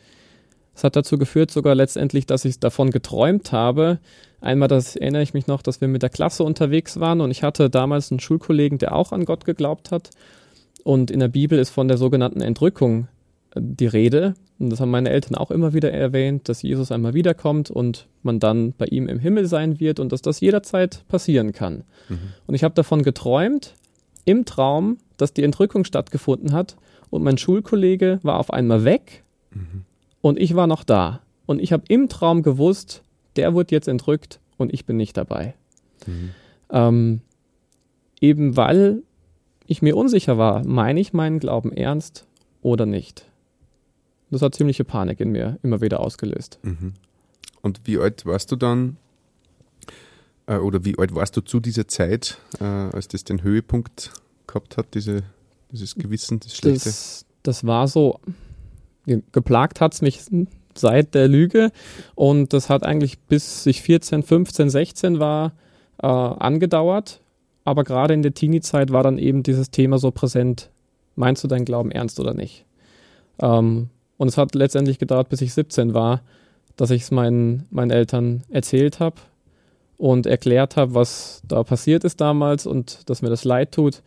es 0.74 0.84
hat 0.84 0.96
dazu 0.96 1.18
geführt 1.18 1.50
sogar 1.50 1.74
letztendlich, 1.74 2.26
dass 2.26 2.44
ich 2.44 2.58
davon 2.58 2.90
geträumt 2.90 3.52
habe. 3.52 3.98
Einmal, 4.40 4.68
das 4.68 4.96
erinnere 4.96 5.22
ich 5.22 5.34
mich 5.34 5.46
noch, 5.46 5.62
dass 5.62 5.80
wir 5.80 5.88
mit 5.88 6.02
der 6.02 6.10
Klasse 6.10 6.44
unterwegs 6.44 6.98
waren 6.98 7.20
und 7.20 7.30
ich 7.30 7.42
hatte 7.42 7.68
damals 7.70 8.10
einen 8.10 8.20
Schulkollegen, 8.20 8.78
der 8.78 8.94
auch 8.94 9.12
an 9.12 9.26
Gott 9.26 9.44
geglaubt 9.44 9.90
hat. 9.90 10.10
Und 10.82 11.10
in 11.10 11.20
der 11.20 11.28
Bibel 11.28 11.58
ist 11.58 11.70
von 11.70 11.88
der 11.88 11.98
sogenannten 11.98 12.40
Entrückung 12.40 13.06
die 13.54 13.86
Rede. 13.86 14.34
Und 14.58 14.70
das 14.70 14.80
haben 14.80 14.90
meine 14.90 15.10
Eltern 15.10 15.34
auch 15.34 15.50
immer 15.50 15.72
wieder 15.72 15.92
erwähnt, 15.92 16.48
dass 16.48 16.62
Jesus 16.62 16.92
einmal 16.92 17.14
wiederkommt 17.14 17.70
und 17.70 18.06
man 18.22 18.40
dann 18.40 18.72
bei 18.72 18.86
ihm 18.86 19.08
im 19.08 19.18
Himmel 19.18 19.46
sein 19.46 19.80
wird 19.80 20.00
und 20.00 20.12
dass 20.12 20.22
das 20.22 20.40
jederzeit 20.40 21.04
passieren 21.08 21.52
kann. 21.52 21.84
Mhm. 22.08 22.18
Und 22.46 22.54
ich 22.54 22.64
habe 22.64 22.74
davon 22.74 23.02
geträumt, 23.02 23.74
im 24.24 24.44
Traum, 24.44 24.98
dass 25.16 25.32
die 25.32 25.42
Entrückung 25.42 25.84
stattgefunden 25.84 26.52
hat 26.52 26.76
und 27.10 27.22
mein 27.22 27.38
Schulkollege 27.38 28.20
war 28.22 28.38
auf 28.38 28.52
einmal 28.52 28.84
weg 28.84 29.22
mhm. 29.52 29.84
und 30.20 30.38
ich 30.38 30.54
war 30.54 30.66
noch 30.66 30.82
da. 30.82 31.20
Und 31.46 31.60
ich 31.60 31.72
habe 31.72 31.84
im 31.88 32.08
Traum 32.08 32.42
gewusst, 32.42 33.02
der 33.36 33.54
wird 33.54 33.70
jetzt 33.70 33.88
entrückt 33.88 34.40
und 34.56 34.72
ich 34.72 34.86
bin 34.86 34.96
nicht 34.96 35.16
dabei. 35.16 35.54
Mhm. 36.06 36.30
Ähm, 36.70 37.20
eben 38.20 38.56
weil 38.56 39.02
ich 39.66 39.82
mir 39.82 39.96
unsicher 39.96 40.38
war, 40.38 40.66
meine 40.66 41.00
ich 41.00 41.12
meinen 41.12 41.38
Glauben 41.38 41.72
ernst 41.72 42.26
oder 42.62 42.86
nicht. 42.86 43.26
Das 44.34 44.42
hat 44.42 44.56
ziemliche 44.56 44.82
Panik 44.82 45.20
in 45.20 45.30
mir 45.30 45.60
immer 45.62 45.80
wieder 45.80 46.00
ausgelöst. 46.00 46.58
Mhm. 46.62 46.94
Und 47.62 47.82
wie 47.84 47.98
alt 47.98 48.26
warst 48.26 48.50
du 48.50 48.56
dann, 48.56 48.96
äh, 50.46 50.56
oder 50.56 50.84
wie 50.84 50.98
alt 50.98 51.14
warst 51.14 51.36
du 51.36 51.40
zu 51.40 51.60
dieser 51.60 51.86
Zeit, 51.86 52.38
äh, 52.58 52.64
als 52.64 53.06
das 53.06 53.22
den 53.22 53.44
Höhepunkt 53.44 54.10
gehabt 54.48 54.76
hat, 54.76 54.94
diese, 54.94 55.22
dieses 55.70 55.94
Gewissen, 55.94 56.40
das 56.40 56.56
Schlechte? 56.56 56.86
Das, 56.86 57.26
das 57.44 57.64
war 57.64 57.86
so, 57.86 58.18
geplagt 59.30 59.80
hat 59.80 59.94
es 59.94 60.02
mich 60.02 60.22
seit 60.74 61.14
der 61.14 61.28
Lüge 61.28 61.70
und 62.16 62.52
das 62.52 62.68
hat 62.68 62.84
eigentlich 62.84 63.20
bis 63.20 63.66
ich 63.66 63.82
14, 63.82 64.24
15, 64.24 64.68
16 64.68 65.20
war 65.20 65.52
äh, 66.02 66.08
angedauert. 66.08 67.20
Aber 67.62 67.84
gerade 67.84 68.14
in 68.14 68.22
der 68.22 68.34
Teenie-Zeit 68.34 68.90
war 68.90 69.04
dann 69.04 69.18
eben 69.18 69.44
dieses 69.44 69.70
Thema 69.70 69.98
so 69.98 70.10
präsent. 70.10 70.70
Meinst 71.14 71.44
du 71.44 71.46
deinen 71.46 71.64
Glauben 71.64 71.92
ernst 71.92 72.18
oder 72.18 72.34
nicht? 72.34 72.64
Ähm, 73.38 73.90
und 74.24 74.28
es 74.28 74.38
hat 74.38 74.54
letztendlich 74.54 74.98
gedauert, 74.98 75.28
bis 75.28 75.42
ich 75.42 75.52
17 75.52 75.92
war, 75.92 76.22
dass 76.76 76.90
ich 76.90 77.02
es 77.02 77.10
meinen, 77.10 77.66
meinen 77.70 77.90
Eltern 77.90 78.42
erzählt 78.48 78.98
habe 78.98 79.16
und 79.98 80.24
erklärt 80.24 80.78
habe, 80.78 80.94
was 80.94 81.42
da 81.46 81.62
passiert 81.62 82.04
ist 82.04 82.22
damals 82.22 82.64
und 82.64 83.10
dass 83.10 83.20
mir 83.20 83.28
das 83.28 83.44
leid 83.44 83.72
tut. 83.72 84.00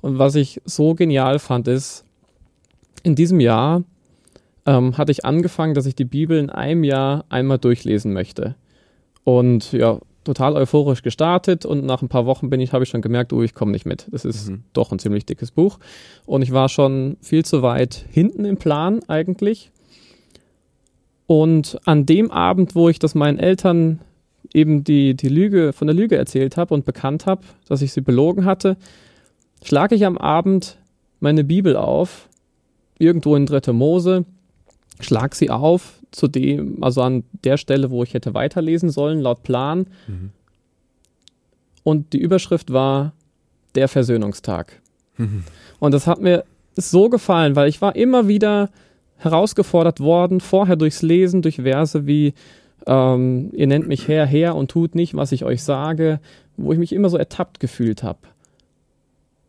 Und 0.00 0.16
was 0.16 0.36
ich 0.36 0.62
so 0.64 0.94
genial 0.94 1.40
fand, 1.40 1.66
ist, 1.66 2.04
in 3.02 3.16
diesem 3.16 3.40
Jahr 3.40 3.82
ähm, 4.64 4.96
hatte 4.96 5.10
ich 5.10 5.24
angefangen, 5.24 5.74
dass 5.74 5.86
ich 5.86 5.96
die 5.96 6.04
Bibel 6.04 6.38
in 6.38 6.50
einem 6.50 6.84
Jahr 6.84 7.24
einmal 7.28 7.58
durchlesen 7.58 8.12
möchte. 8.12 8.54
Und 9.24 9.72
ja, 9.72 9.98
total 10.24 10.54
euphorisch 10.54 11.02
gestartet 11.02 11.64
und 11.64 11.84
nach 11.84 12.02
ein 12.02 12.08
paar 12.08 12.26
Wochen 12.26 12.50
bin 12.50 12.60
ich, 12.60 12.72
habe 12.72 12.84
ich 12.84 12.90
schon 12.90 13.02
gemerkt, 13.02 13.32
oh, 13.32 13.42
ich 13.42 13.54
komme 13.54 13.72
nicht 13.72 13.86
mit. 13.86 14.06
Das 14.10 14.24
ist 14.24 14.48
mhm. 14.48 14.64
doch 14.72 14.90
ein 14.90 14.98
ziemlich 14.98 15.26
dickes 15.26 15.50
Buch. 15.50 15.78
Und 16.26 16.42
ich 16.42 16.52
war 16.52 16.68
schon 16.68 17.16
viel 17.20 17.44
zu 17.44 17.62
weit 17.62 18.04
hinten 18.10 18.44
im 18.44 18.56
Plan 18.56 19.00
eigentlich. 19.08 19.70
Und 21.26 21.78
an 21.84 22.06
dem 22.06 22.30
Abend, 22.30 22.74
wo 22.74 22.88
ich 22.88 22.98
das 22.98 23.14
meinen 23.14 23.38
Eltern 23.38 24.00
eben 24.52 24.84
die, 24.84 25.14
die 25.14 25.28
Lüge 25.28 25.72
von 25.72 25.86
der 25.86 25.96
Lüge 25.96 26.16
erzählt 26.16 26.56
habe 26.56 26.74
und 26.74 26.84
bekannt 26.84 27.26
habe, 27.26 27.42
dass 27.68 27.82
ich 27.82 27.92
sie 27.92 28.02
belogen 28.02 28.44
hatte, 28.44 28.76
schlage 29.62 29.94
ich 29.94 30.04
am 30.04 30.18
Abend 30.18 30.78
meine 31.20 31.44
Bibel 31.44 31.76
auf, 31.76 32.28
irgendwo 32.98 33.34
in 33.36 33.46
Dritte 33.46 33.72
Mose, 33.72 34.24
schlag 35.00 35.34
sie 35.34 35.50
auf, 35.50 36.00
zu 36.10 36.28
dem, 36.28 36.82
also 36.82 37.02
an 37.02 37.24
der 37.44 37.56
Stelle, 37.56 37.90
wo 37.90 38.02
ich 38.02 38.14
hätte 38.14 38.34
weiterlesen 38.34 38.90
sollen, 38.90 39.20
laut 39.20 39.42
Plan. 39.42 39.86
Mhm. 40.06 40.30
Und 41.82 42.12
die 42.12 42.20
Überschrift 42.20 42.72
war 42.72 43.12
der 43.74 43.88
Versöhnungstag. 43.88 44.80
Mhm. 45.16 45.44
Und 45.80 45.92
das 45.92 46.06
hat 46.06 46.20
mir 46.20 46.44
so 46.76 47.08
gefallen, 47.08 47.56
weil 47.56 47.68
ich 47.68 47.80
war 47.82 47.96
immer 47.96 48.28
wieder 48.28 48.70
herausgefordert 49.16 50.00
worden, 50.00 50.40
vorher 50.40 50.76
durchs 50.76 51.02
Lesen, 51.02 51.42
durch 51.42 51.56
Verse 51.56 52.06
wie 52.06 52.34
ähm, 52.86 53.50
ihr 53.52 53.66
nennt 53.66 53.88
mich 53.88 54.08
Herr, 54.08 54.26
Herr 54.26 54.56
und 54.56 54.70
tut 54.70 54.94
nicht, 54.94 55.14
was 55.14 55.32
ich 55.32 55.44
euch 55.44 55.62
sage, 55.62 56.20
wo 56.56 56.72
ich 56.72 56.78
mich 56.78 56.92
immer 56.92 57.08
so 57.08 57.16
ertappt 57.16 57.60
gefühlt 57.60 58.02
habe. 58.02 58.18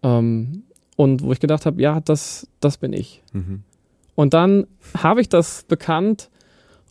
Ähm, 0.04 0.64
und 0.96 1.24
wo 1.24 1.32
ich 1.32 1.40
gedacht 1.40 1.66
habe, 1.66 1.82
ja, 1.82 2.00
das, 2.00 2.48
das 2.60 2.78
bin 2.78 2.94
ich. 2.94 3.22
Mhm. 3.34 3.64
Und 4.16 4.34
dann 4.34 4.66
habe 4.98 5.22
ich 5.22 5.30
das 5.30 5.64
bekannt 5.68 6.30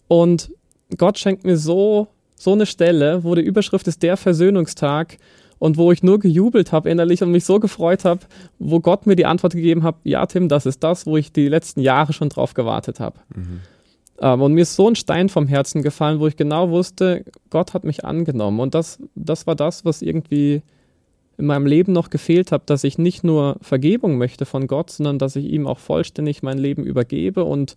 und 0.09 0.53
Gott 0.97 1.19
schenkt 1.19 1.45
mir 1.45 1.57
so, 1.57 2.09
so 2.37 2.53
eine 2.53 2.67
Stelle, 2.67 3.25
wo 3.25 3.35
die 3.35 3.43
Überschrift 3.43 3.89
ist 3.89 4.03
der 4.03 4.17
Versöhnungstag 4.17 5.19
und 5.59 5.79
wo 5.79 5.93
ich 5.93 6.03
nur 6.03 6.19
gejubelt 6.19 6.73
habe 6.73 6.91
innerlich 6.91 7.23
und 7.23 7.31
mich 7.31 7.45
so 7.45 7.59
gefreut 7.59 8.05
habe, 8.05 8.21
wo 8.59 8.81
Gott 8.81 9.07
mir 9.07 9.17
die 9.17 9.27
Antwort 9.27 9.55
gegeben 9.55 9.83
hat, 9.83 9.97
ja 10.05 10.27
Tim, 10.27 10.49
das 10.49 10.67
ist 10.67 10.85
das, 10.85 11.07
wo 11.07 11.17
ich 11.17 11.33
die 11.33 11.49
letzten 11.49 11.81
Jahre 11.81 12.13
schon 12.13 12.29
drauf 12.29 12.55
gewartet 12.55 13.01
habe. 13.01 13.19
Mhm. 13.35 13.61
Ähm, 14.21 14.43
und 14.43 14.53
mir 14.53 14.63
ist 14.63 14.77
so 14.77 14.89
ein 14.89 14.97
Stein 14.97 15.29
vom 15.29 15.47
Herzen 15.47 15.83
gefallen, 15.83 16.21
wo 16.21 16.27
ich 16.27 16.37
genau 16.37 16.71
wusste, 16.71 17.25
Gott 17.51 17.75
hat 17.75 17.85
mich 17.85 18.05
angenommen. 18.05 18.61
Und 18.61 18.75
das, 18.75 18.99
das 19.15 19.47
war 19.47 19.55
das, 19.55 19.85
was 19.85 20.03
irgendwie 20.03 20.63
in 21.37 21.47
meinem 21.47 21.67
Leben 21.67 21.93
noch 21.93 22.11
gefehlt 22.11 22.53
hat, 22.53 22.71
dass 22.71 22.85
ich 22.85 22.99
nicht 22.99 23.25
nur 23.25 23.57
Vergebung 23.61 24.19
möchte 24.19 24.47
von 24.47 24.67
Gott, 24.67 24.91
sondern 24.91 25.19
dass 25.19 25.37
ich 25.37 25.47
ihm 25.47 25.67
auch 25.67 25.79
vollständig 25.79 26.43
mein 26.43 26.59
Leben 26.59 26.85
übergebe 26.85 27.45
und 27.45 27.75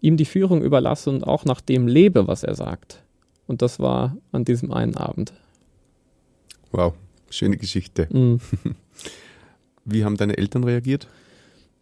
ihm 0.00 0.16
die 0.16 0.24
Führung 0.24 0.62
überlasse 0.62 1.10
und 1.10 1.24
auch 1.24 1.44
nach 1.44 1.60
dem 1.60 1.86
lebe, 1.86 2.26
was 2.26 2.42
er 2.42 2.54
sagt. 2.54 3.02
Und 3.46 3.62
das 3.62 3.78
war 3.78 4.16
an 4.32 4.44
diesem 4.44 4.72
einen 4.72 4.96
Abend. 4.96 5.32
Wow, 6.72 6.94
schöne 7.30 7.56
Geschichte. 7.56 8.08
Mhm. 8.10 8.40
Wie 9.84 10.04
haben 10.04 10.16
deine 10.16 10.36
Eltern 10.36 10.64
reagiert? 10.64 11.06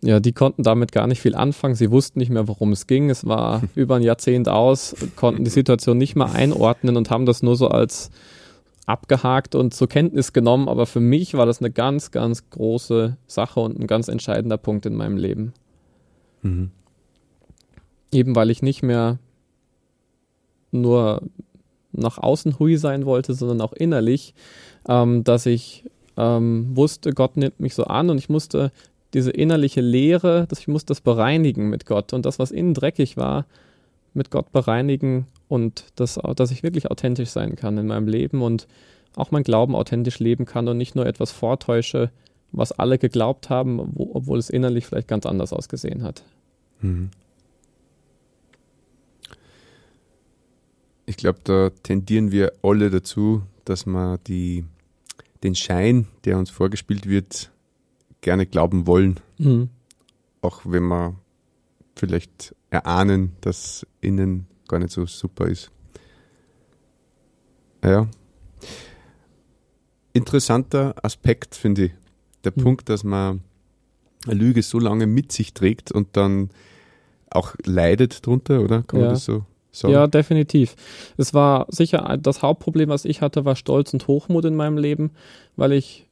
Ja, 0.02 0.20
die 0.20 0.32
konnten 0.32 0.62
damit 0.62 0.92
gar 0.92 1.06
nicht 1.06 1.22
viel 1.22 1.34
anfangen. 1.34 1.74
Sie 1.74 1.90
wussten 1.90 2.18
nicht 2.18 2.30
mehr, 2.30 2.46
worum 2.46 2.72
es 2.72 2.86
ging. 2.86 3.08
Es 3.08 3.26
war 3.26 3.62
über 3.74 3.96
ein 3.96 4.02
Jahrzehnt 4.02 4.48
aus, 4.48 4.94
konnten 5.16 5.44
die 5.44 5.50
Situation 5.50 5.96
nicht 5.96 6.14
mehr 6.14 6.32
einordnen 6.32 6.96
und 6.96 7.10
haben 7.10 7.24
das 7.24 7.42
nur 7.42 7.56
so 7.56 7.68
als 7.68 8.10
abgehakt 8.86 9.54
und 9.54 9.74
zur 9.74 9.88
Kenntnis 9.88 10.32
genommen. 10.32 10.68
Aber 10.68 10.86
für 10.86 11.00
mich 11.00 11.34
war 11.34 11.46
das 11.46 11.60
eine 11.60 11.70
ganz, 11.70 12.10
ganz 12.10 12.48
große 12.50 13.16
Sache 13.26 13.60
und 13.60 13.78
ein 13.78 13.86
ganz 13.86 14.08
entscheidender 14.08 14.58
Punkt 14.58 14.86
in 14.86 14.94
meinem 14.94 15.16
Leben. 15.16 15.52
Mhm. 16.42 16.70
Eben 18.12 18.36
weil 18.36 18.50
ich 18.50 18.62
nicht 18.62 18.82
mehr 18.82 19.18
nur 20.70 21.22
nach 21.92 22.18
außen 22.18 22.58
hui 22.58 22.76
sein 22.76 23.06
wollte, 23.06 23.34
sondern 23.34 23.60
auch 23.60 23.72
innerlich, 23.72 24.34
ähm, 24.88 25.24
dass 25.24 25.46
ich 25.46 25.84
ähm, 26.16 26.76
wusste, 26.76 27.12
Gott 27.12 27.36
nimmt 27.36 27.60
mich 27.60 27.74
so 27.74 27.84
an 27.84 28.10
und 28.10 28.18
ich 28.18 28.28
musste 28.28 28.72
diese 29.14 29.30
innerliche 29.30 29.80
Leere, 29.80 30.46
dass 30.48 30.58
ich 30.58 30.68
musste 30.68 30.88
das 30.88 31.00
bereinigen 31.00 31.70
mit 31.70 31.86
Gott 31.86 32.12
und 32.12 32.26
das, 32.26 32.38
was 32.38 32.50
innen 32.50 32.74
dreckig 32.74 33.16
war, 33.16 33.46
mit 34.12 34.30
Gott 34.30 34.52
bereinigen 34.52 35.26
und 35.48 35.86
das, 35.96 36.18
dass 36.36 36.50
ich 36.50 36.62
wirklich 36.62 36.90
authentisch 36.90 37.30
sein 37.30 37.56
kann 37.56 37.78
in 37.78 37.86
meinem 37.86 38.08
Leben 38.08 38.42
und 38.42 38.66
auch 39.16 39.30
mein 39.30 39.42
Glauben 39.42 39.74
authentisch 39.74 40.18
leben 40.18 40.44
kann 40.44 40.68
und 40.68 40.76
nicht 40.76 40.96
nur 40.96 41.06
etwas 41.06 41.30
vortäusche, 41.30 42.10
was 42.52 42.72
alle 42.72 42.98
geglaubt 42.98 43.50
haben, 43.50 43.80
wo, 43.94 44.10
obwohl 44.14 44.38
es 44.38 44.50
innerlich 44.50 44.86
vielleicht 44.86 45.08
ganz 45.08 45.26
anders 45.26 45.52
ausgesehen 45.52 46.02
hat. 46.02 46.24
Mhm. 46.80 47.10
Ich 51.06 51.16
glaube, 51.16 51.40
da 51.44 51.70
tendieren 51.82 52.32
wir 52.32 52.52
alle 52.62 52.90
dazu, 52.90 53.42
dass 53.64 53.86
man 53.86 54.18
die, 54.26 54.64
den 55.42 55.54
Schein, 55.54 56.06
der 56.24 56.38
uns 56.38 56.50
vorgespielt 56.50 57.06
wird, 57.08 57.50
gerne 58.20 58.46
glauben 58.46 58.86
wollen. 58.86 59.20
Mhm. 59.38 59.68
Auch 60.40 60.62
wenn 60.64 60.84
wir 60.84 61.14
vielleicht 61.94 62.54
erahnen, 62.70 63.36
dass 63.42 63.86
innen 64.00 64.46
gar 64.74 64.80
nicht 64.80 64.92
so 64.92 65.06
super 65.06 65.46
ist. 65.46 65.70
Ja. 67.84 68.08
Interessanter 70.12 70.94
Aspekt, 71.02 71.54
finde 71.54 71.86
ich. 71.86 71.92
Der 72.44 72.52
mhm. 72.56 72.62
Punkt, 72.62 72.88
dass 72.88 73.04
man 73.04 73.40
eine 74.26 74.34
Lüge 74.34 74.62
so 74.62 74.78
lange 74.78 75.06
mit 75.06 75.30
sich 75.32 75.54
trägt 75.54 75.92
und 75.92 76.16
dann 76.16 76.50
auch 77.30 77.54
leidet 77.64 78.26
drunter, 78.26 78.60
oder? 78.60 78.82
Kann 78.82 79.00
ja. 79.00 79.06
man 79.06 79.14
das 79.14 79.24
so 79.24 79.44
sagen? 79.70 79.94
Ja, 79.94 80.06
definitiv. 80.06 80.74
Es 81.16 81.34
war 81.34 81.66
sicher 81.68 82.18
das 82.20 82.42
Hauptproblem, 82.42 82.88
was 82.88 83.04
ich 83.04 83.20
hatte, 83.20 83.44
war 83.44 83.54
Stolz 83.54 83.92
und 83.92 84.08
Hochmut 84.08 84.44
in 84.44 84.56
meinem 84.56 84.78
Leben, 84.78 85.12
weil 85.56 85.72
ich 85.72 86.08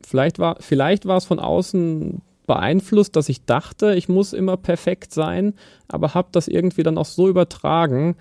vielleicht 0.00 0.38
war, 0.38 0.56
vielleicht 0.60 1.06
war 1.06 1.16
es 1.16 1.24
von 1.24 1.38
außen 1.38 2.22
beeinflusst, 2.46 3.16
dass 3.16 3.28
ich 3.28 3.44
dachte, 3.44 3.94
ich 3.94 4.08
muss 4.08 4.32
immer 4.32 4.56
perfekt 4.56 5.12
sein, 5.12 5.54
aber 5.88 6.14
habe 6.14 6.28
das 6.32 6.48
irgendwie 6.48 6.82
dann 6.82 6.98
auch 6.98 7.06
so 7.06 7.28
übertragen, 7.28 8.16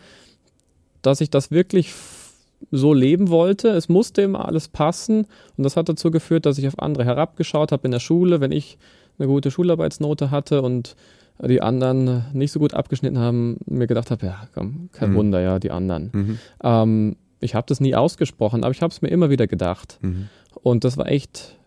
dass 1.02 1.22
ich 1.22 1.30
das 1.30 1.52
wirklich 1.52 1.94
so 2.72 2.94
leben 2.94 3.30
wollte. 3.30 3.70
Es 3.70 3.90
musste 3.90 4.22
immer 4.22 4.48
alles 4.48 4.68
passen 4.70 5.28
und 5.58 5.64
das 5.64 5.76
hat 5.76 5.90
dazu 5.90 6.12
geführt, 6.12 6.46
dass 6.46 6.58
ich 6.58 6.68
auf 6.68 6.80
andere 6.80 7.06
herabgeschaut 7.06 7.72
habe 7.72 7.86
in 7.86 7.92
der 7.92 8.00
Schule, 8.00 8.40
wenn 8.40 8.52
ich 8.52 8.78
eine 9.20 9.28
gute 9.28 9.52
Schularbeitsnote 9.52 10.32
hatte 10.32 10.62
und 10.62 10.96
die 11.42 11.62
anderen 11.62 12.26
nicht 12.34 12.52
so 12.52 12.60
gut 12.60 12.74
abgeschnitten 12.74 13.20
haben, 13.20 13.58
mir 13.66 13.88
gedacht 13.88 14.12
habe, 14.12 14.26
ja, 14.26 14.48
komm, 14.54 14.90
kein 14.92 15.12
mhm. 15.12 15.16
Wunder, 15.16 15.42
ja, 15.42 15.60
die 15.60 15.72
anderen. 15.72 16.10
Mhm. 16.14 16.40
Ähm, 16.64 17.16
ich 17.40 17.56
habe 17.56 17.66
das 17.68 17.80
nie 17.80 17.96
ausgesprochen, 17.96 18.64
aber 18.64 18.72
ich 18.72 18.82
habe 18.82 18.92
es 18.92 19.02
mir 19.02 19.10
immer 19.10 19.30
wieder 19.30 19.48
gedacht. 19.48 19.98
Mhm. 20.02 20.30
Und 20.62 20.84
das 20.84 20.96
war 20.98 21.08
echt 21.08 21.58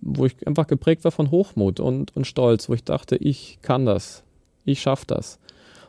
wo 0.00 0.26
ich 0.26 0.46
einfach 0.46 0.66
geprägt 0.66 1.04
war 1.04 1.12
von 1.12 1.30
Hochmut 1.30 1.80
und, 1.80 2.16
und 2.16 2.26
Stolz, 2.26 2.68
wo 2.68 2.74
ich 2.74 2.84
dachte, 2.84 3.16
ich 3.16 3.58
kann 3.62 3.86
das, 3.86 4.24
ich 4.64 4.80
schaffe 4.80 5.06
das. 5.06 5.38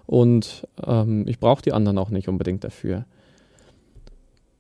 Und 0.06 0.68
ähm, 0.86 1.26
ich 1.28 1.40
brauche 1.40 1.62
die 1.62 1.74
anderen 1.74 1.98
auch 1.98 2.10
nicht 2.10 2.28
unbedingt 2.28 2.64
dafür. 2.64 3.06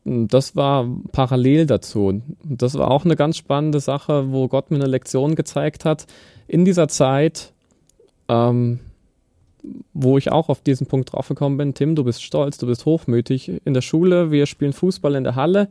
Das 0.03 0.55
war 0.55 0.88
parallel 1.12 1.67
dazu. 1.67 2.22
Das 2.43 2.75
war 2.75 2.89
auch 2.89 3.05
eine 3.05 3.15
ganz 3.15 3.38
spannende 3.38 3.79
Sache, 3.79 4.31
wo 4.31 4.48
Gott 4.48 4.72
mir 4.72 4.77
eine 4.77 4.88
Lektion 4.88 5.36
gezeigt 5.36 5.86
hat. 5.86 6.08
In 6.48 6.65
dieser 6.65 6.88
Zeit, 6.88 7.53
ähm, 8.27 8.79
wo 9.93 10.17
ich 10.17 10.31
auch 10.31 10.50
auf 10.50 10.62
diesen 10.62 10.88
Punkt 10.88 11.13
draufgekommen 11.13 11.58
bin, 11.58 11.74
Tim, 11.75 11.96
du 11.96 12.03
bist 12.03 12.24
stolz, 12.24 12.58
du 12.58 12.65
bist 12.65 12.86
hochmütig. 12.86 13.62
In 13.63 13.74
der 13.75 13.81
Schule, 13.81 14.31
wir 14.31 14.48
spielen 14.48 14.74
Fußball 14.74 15.13
in 15.15 15.24
der 15.24 15.36
Halle 15.36 15.70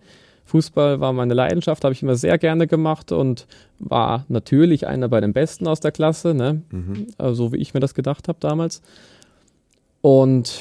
Fußball 0.51 0.99
war 1.01 1.13
meine 1.13 1.35
Leidenschaft, 1.35 1.85
habe 1.85 1.95
ich 1.95 2.03
immer 2.03 2.17
sehr 2.17 2.37
gerne 2.37 2.67
gemacht 2.67 3.13
und 3.13 3.47
war 3.79 4.25
natürlich 4.29 4.89
einer 4.89 5.09
bei 5.09 5.21
den 5.21 5.33
Besten 5.33 5.69
aus 5.69 5.79
der 5.79 5.93
Klasse, 5.93 6.35
ne? 6.35 6.63
Mhm. 6.71 7.07
Also, 7.19 7.45
so 7.45 7.53
wie 7.53 7.59
ich 7.59 7.73
mir 7.73 7.81
das 7.81 7.95
gedacht 7.95 8.27
habe 8.27 8.39
damals. 8.41 8.83
Und 10.03 10.61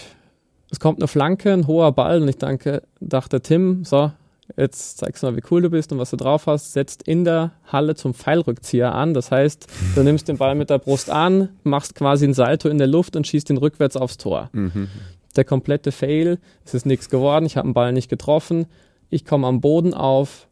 es 0.69 0.79
kommt 0.79 0.99
eine 0.99 1.07
Flanke, 1.07 1.51
ein 1.51 1.65
hoher 1.65 1.91
Ball 1.91 2.21
und 2.21 2.27
ich 2.27 2.37
danke, 2.37 2.83
dachte, 2.99 3.41
Tim, 3.41 3.83
so, 3.83 4.11
jetzt 4.57 4.99
zeigst 4.99 5.23
du 5.23 5.27
mal, 5.27 5.35
wie 5.35 5.43
cool 5.49 5.63
du 5.63 5.71
bist 5.71 5.91
und 5.91 5.97
was 5.97 6.11
du 6.11 6.17
drauf 6.17 6.45
hast, 6.45 6.73
setzt 6.73 7.03
in 7.03 7.25
der 7.25 7.53
Halle 7.65 7.95
zum 7.95 8.13
Pfeilrückzieher 8.13 8.93
an. 8.93 9.15
Das 9.15 9.31
heißt, 9.31 9.65
du 9.95 10.03
nimmst 10.03 10.27
den 10.27 10.37
Ball 10.37 10.53
mit 10.53 10.69
der 10.69 10.77
Brust 10.77 11.09
an, 11.09 11.49
machst 11.63 11.95
quasi 11.95 12.25
ein 12.25 12.35
Salto 12.35 12.69
in 12.69 12.77
der 12.77 12.87
Luft 12.87 13.15
und 13.15 13.25
schießt 13.25 13.49
ihn 13.49 13.57
rückwärts 13.57 13.97
aufs 13.97 14.17
Tor. 14.17 14.49
Mhm. 14.53 14.87
Der 15.35 15.45
komplette 15.45 15.91
Fail, 15.91 16.37
es 16.63 16.75
ist 16.75 16.85
nichts 16.85 17.09
geworden, 17.09 17.45
ich 17.45 17.57
habe 17.57 17.67
den 17.67 17.73
Ball 17.73 17.91
nicht 17.91 18.09
getroffen, 18.09 18.67
ich 19.09 19.25
komme 19.25 19.47
am 19.47 19.61
Boden 19.61 19.93
auf 19.93 20.47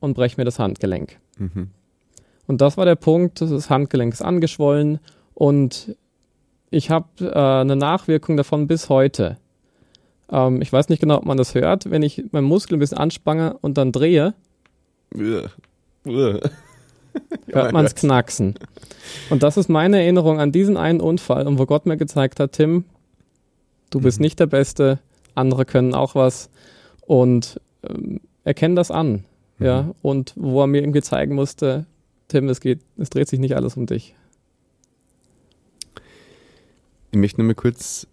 und 0.00 0.14
breche 0.14 0.40
mir 0.40 0.44
das 0.44 0.58
Handgelenk. 0.58 1.18
Mhm. 1.38 1.70
Und 2.46 2.60
das 2.60 2.76
war 2.76 2.84
der 2.84 2.96
Punkt, 2.96 3.40
das 3.40 3.70
Handgelenk 3.70 4.12
ist 4.12 4.22
angeschwollen 4.22 4.98
und 5.34 5.96
ich 6.70 6.90
habe 6.90 7.06
äh, 7.20 7.60
eine 7.60 7.76
Nachwirkung 7.76 8.36
davon 8.36 8.66
bis 8.66 8.88
heute. 8.88 9.36
Ähm, 10.30 10.60
ich 10.62 10.72
weiß 10.72 10.88
nicht 10.88 11.00
genau, 11.00 11.18
ob 11.18 11.24
man 11.24 11.36
das 11.36 11.54
hört, 11.54 11.90
wenn 11.90 12.02
ich 12.02 12.24
meinen 12.32 12.44
Muskel 12.44 12.76
ein 12.76 12.80
bisschen 12.80 12.98
anspange 12.98 13.56
und 13.60 13.78
dann 13.78 13.92
drehe. 13.92 14.34
hört 17.52 17.72
man 17.72 17.84
es 17.84 17.94
knacksen. 17.94 18.54
Und 19.30 19.42
das 19.42 19.56
ist 19.56 19.68
meine 19.68 20.00
Erinnerung 20.00 20.40
an 20.40 20.50
diesen 20.50 20.76
einen 20.76 21.00
Unfall 21.00 21.46
und 21.46 21.58
wo 21.58 21.66
Gott 21.66 21.86
mir 21.86 21.96
gezeigt 21.96 22.40
hat, 22.40 22.52
Tim, 22.52 22.84
du 23.90 24.00
bist 24.00 24.18
mhm. 24.18 24.24
nicht 24.24 24.40
der 24.40 24.46
Beste, 24.46 24.98
andere 25.34 25.64
können 25.64 25.94
auch 25.94 26.14
was 26.14 26.50
und 27.02 27.60
ähm, 27.82 28.20
erkenne 28.44 28.74
das 28.74 28.90
an. 28.90 29.24
Mhm. 29.58 29.66
Ja, 29.66 29.94
und 30.02 30.32
wo 30.36 30.62
er 30.62 30.66
mir 30.66 30.80
irgendwie 30.80 31.02
zeigen 31.02 31.34
musste, 31.34 31.86
Tim, 32.28 32.48
es 32.48 32.60
geht, 32.60 32.80
es 32.96 33.10
dreht 33.10 33.28
sich 33.28 33.38
nicht 33.38 33.54
alles 33.54 33.76
um 33.76 33.86
dich. 33.86 34.14
Ich 37.10 37.18
möchte 37.18 37.40
nur 37.40 37.48
mal 37.48 37.54
kurz 37.54 38.06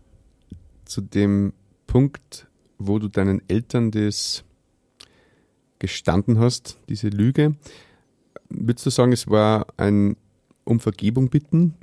zu 0.83 0.99
dem 0.99 1.53
Punkt, 1.87 2.47
wo 2.77 2.99
du 2.99 3.07
deinen 3.07 3.41
Eltern 3.47 3.91
das 3.91 4.43
gestanden 5.79 6.39
hast, 6.39 6.77
diese 6.89 7.07
Lüge. 7.07 7.55
Würdest 8.49 8.85
du 8.85 8.89
sagen, 8.89 9.13
es 9.13 9.29
war 9.29 9.67
ein 9.77 10.17
um 10.65 10.79
Vergebung 10.79 11.29
bitten 11.29 11.75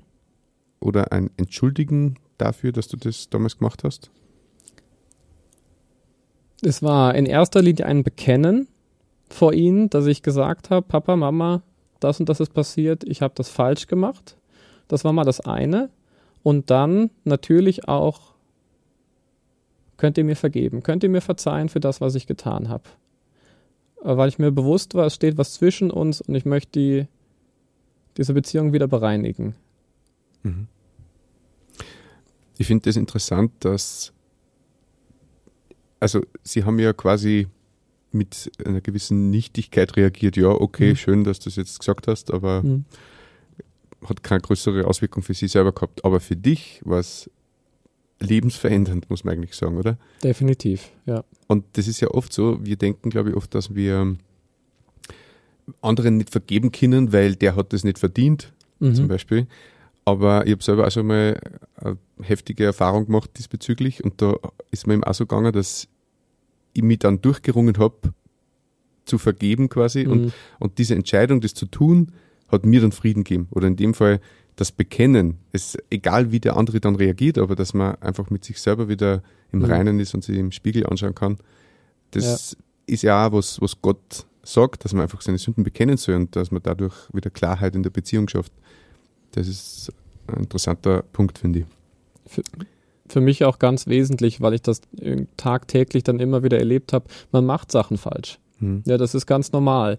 oder 0.79 1.12
ein 1.12 1.31
Entschuldigen 1.37 2.19
dafür, 2.38 2.73
dass 2.73 2.88
du 2.88 2.97
das 2.97 3.31
damals 3.31 3.59
gemacht 3.59 3.83
hast? 3.83 4.11
Es 6.62 6.83
war 6.83 7.14
in 7.14 7.27
erster 7.27 7.62
Linie 7.62 7.87
ein 7.87 8.03
Bekennen 8.05 8.69
vor 9.29 9.53
ihnen, 9.53 9.90
dass 9.90 10.07
ich 10.07 10.23
gesagt 10.23 10.71
habe, 10.71 10.87
Papa, 10.87 11.16
Mama, 11.16 11.62
das 12.01 12.21
und 12.21 12.29
das 12.29 12.40
ist 12.40 12.55
passiert, 12.55 13.05
ich 13.05 13.23
habe 13.23 13.35
das 13.37 13.49
falsch 13.49 13.87
gemacht. 13.87 14.37
Das 14.88 15.05
war 15.05 15.12
mal 15.12 15.25
das 15.25 15.40
eine. 15.40 15.90
Und 16.42 16.71
dann 16.71 17.11
natürlich 17.25 17.88
auch, 17.88 18.35
könnt 19.97 20.16
ihr 20.19 20.25
mir 20.25 20.37
vergeben, 20.37 20.83
könnt 20.83 21.03
ihr 21.03 21.09
mir 21.09 21.21
verzeihen 21.21 21.69
für 21.69 21.81
das, 21.81 22.01
was 22.01 22.14
ich 22.14 22.27
getan 22.27 22.69
habe. 22.69 22.85
Weil 24.03 24.29
ich 24.29 24.38
mir 24.38 24.53
bewusst 24.53 24.95
war, 24.95 25.07
es 25.07 25.14
steht 25.14 25.38
was 25.38 25.55
zwischen 25.55 25.90
uns 25.90 26.21
und 26.21 26.35
ich 26.35 26.45
möchte 26.45 26.79
die, 26.79 27.07
diese 28.16 28.35
Beziehung 28.35 28.73
wieder 28.73 28.87
bereinigen. 28.87 29.57
Mhm. 30.42 30.69
Ich 32.59 32.69
finde 32.69 32.88
das 32.88 32.97
interessant, 32.97 33.53
dass 33.61 34.12
also 36.07 36.25
Sie 36.45 36.62
haben 36.62 36.79
ja 36.79 36.92
quasi 36.92 37.49
mit 38.12 38.51
einer 38.64 38.81
gewissen 38.81 39.31
Nichtigkeit 39.31 39.97
reagiert. 39.97 40.37
Ja, 40.37 40.49
okay, 40.49 40.90
mhm. 40.90 40.97
schön, 40.97 41.25
dass 41.25 41.40
du 41.40 41.47
das 41.47 41.57
jetzt 41.57 41.81
gesagt 41.81 42.07
hast, 42.07 42.33
aber 42.33 42.62
mhm. 42.62 42.85
hat 44.05 44.23
keine 44.23 44.40
größere 44.40 44.87
Auswirkung 44.87 45.25
für 45.25 45.35
Sie 45.35 45.49
selber 45.49 45.73
gehabt. 45.73 46.05
Aber 46.05 46.21
für 46.21 46.37
dich 46.37 46.81
war 46.85 47.01
es 47.01 47.29
lebensverändernd, 48.21 49.11
muss 49.11 49.25
man 49.25 49.35
eigentlich 49.35 49.55
sagen, 49.55 49.77
oder? 49.77 49.99
Definitiv, 50.23 50.90
ja. 51.07 51.25
Und 51.49 51.64
das 51.73 51.88
ist 51.88 52.01
ja 52.01 52.09
oft 52.09 52.33
so, 52.33 52.64
wir 52.64 52.77
denken, 52.77 53.11
glaube 53.11 53.31
ich, 53.31 53.37
oft, 53.37 53.53
dass 53.55 53.75
wir 53.75 54.16
anderen 55.83 56.16
nicht 56.16 56.31
vergeben 56.31 56.71
können, 56.71 57.12
weil 57.12 57.35
der 57.35 57.57
hat 57.57 57.73
das 57.73 57.83
nicht 57.83 57.99
verdient, 57.99 58.53
mhm. 58.79 58.95
zum 58.95 59.09
Beispiel. 59.09 59.49
Aber 60.05 60.47
ich 60.47 60.53
habe 60.53 60.62
selber 60.62 60.87
auch 60.87 60.90
schon 60.92 61.09
mal 61.09 61.38
eine 61.75 61.99
heftige 62.23 62.64
Erfahrung 62.64 63.07
gemacht 63.07 63.31
diesbezüglich 63.37 64.05
und 64.05 64.23
da 64.23 64.37
ist 64.71 64.87
mir 64.87 64.95
eben 64.95 65.05
auch 65.05 65.14
so 65.14 65.27
gegangen, 65.27 65.53
dass 65.53 65.88
ich 66.77 66.83
mich 66.83 66.99
dann 66.99 67.21
durchgerungen 67.21 67.79
habe, 67.79 68.12
zu 69.05 69.19
vergeben 69.19 69.69
quasi 69.69 70.05
mhm. 70.05 70.11
und, 70.11 70.33
und 70.59 70.79
diese 70.79 70.95
Entscheidung, 70.95 71.41
das 71.41 71.55
zu 71.55 71.67
tun, 71.67 72.12
hat 72.49 72.67
mir 72.67 72.81
dann 72.81 72.93
Frieden 72.93 73.25
gegeben. 73.25 73.49
Oder 73.51 73.69
in 73.69 73.77
dem 73.77 73.95
Fall 73.95 74.21
das 74.57 74.73
Bekennen, 74.73 75.39
es, 75.53 75.77
egal 75.91 76.33
wie 76.33 76.41
der 76.41 76.57
andere 76.57 76.81
dann 76.81 76.97
reagiert, 76.97 77.39
aber 77.39 77.55
dass 77.55 77.75
man 77.75 77.95
einfach 77.97 78.31
mit 78.31 78.45
sich 78.45 78.61
selber 78.61 78.89
wieder 78.89 79.23
im 79.53 79.61
mhm. 79.61 79.65
Reinen 79.67 80.01
ist 80.01 80.15
und 80.15 80.25
sich 80.25 80.37
im 80.37 80.53
Spiegel 80.53 80.87
anschauen 80.87 81.15
kann, 81.15 81.39
das 82.12 82.53
ja. 82.53 82.59
ist 82.87 83.03
ja 83.03 83.27
auch 83.27 83.33
was, 83.33 83.61
was 83.61 83.81
Gott 83.83 84.27
sagt, 84.43 84.85
dass 84.85 84.93
man 84.93 85.03
einfach 85.03 85.21
seine 85.21 85.39
Sünden 85.39 85.65
bekennen 85.65 85.97
soll 85.97 86.15
und 86.15 86.37
dass 86.37 86.51
man 86.51 86.62
dadurch 86.62 86.95
wieder 87.12 87.31
Klarheit 87.31 87.75
in 87.75 87.83
der 87.83 87.91
Beziehung 87.91 88.29
schafft. 88.29 88.53
Das 89.33 89.49
ist 89.49 89.93
ein 90.29 90.45
interessanter 90.45 91.03
Punkt, 91.03 91.39
finde 91.39 91.61
ich. 91.61 91.67
Für, 92.27 92.43
für, 93.09 93.21
mich 93.21 93.45
auch 93.45 93.59
ganz 93.59 93.87
wesentlich, 93.87 94.40
weil 94.40 94.55
ich 94.55 94.62
das 94.62 94.81
tagtäglich 95.37 96.05
dann 96.05 96.21
immer 96.21 96.42
wieder 96.42 96.59
erlebt 96.59 96.92
habe. 96.92 97.07
Man 97.33 97.47
macht 97.47 97.73
Sachen 97.73 97.97
falsch. 97.97 98.38
Hm. 98.59 98.83
Ja, 98.87 98.97
das 98.99 99.14
ist 99.14 99.27
ganz 99.27 99.53
normal. 99.53 99.99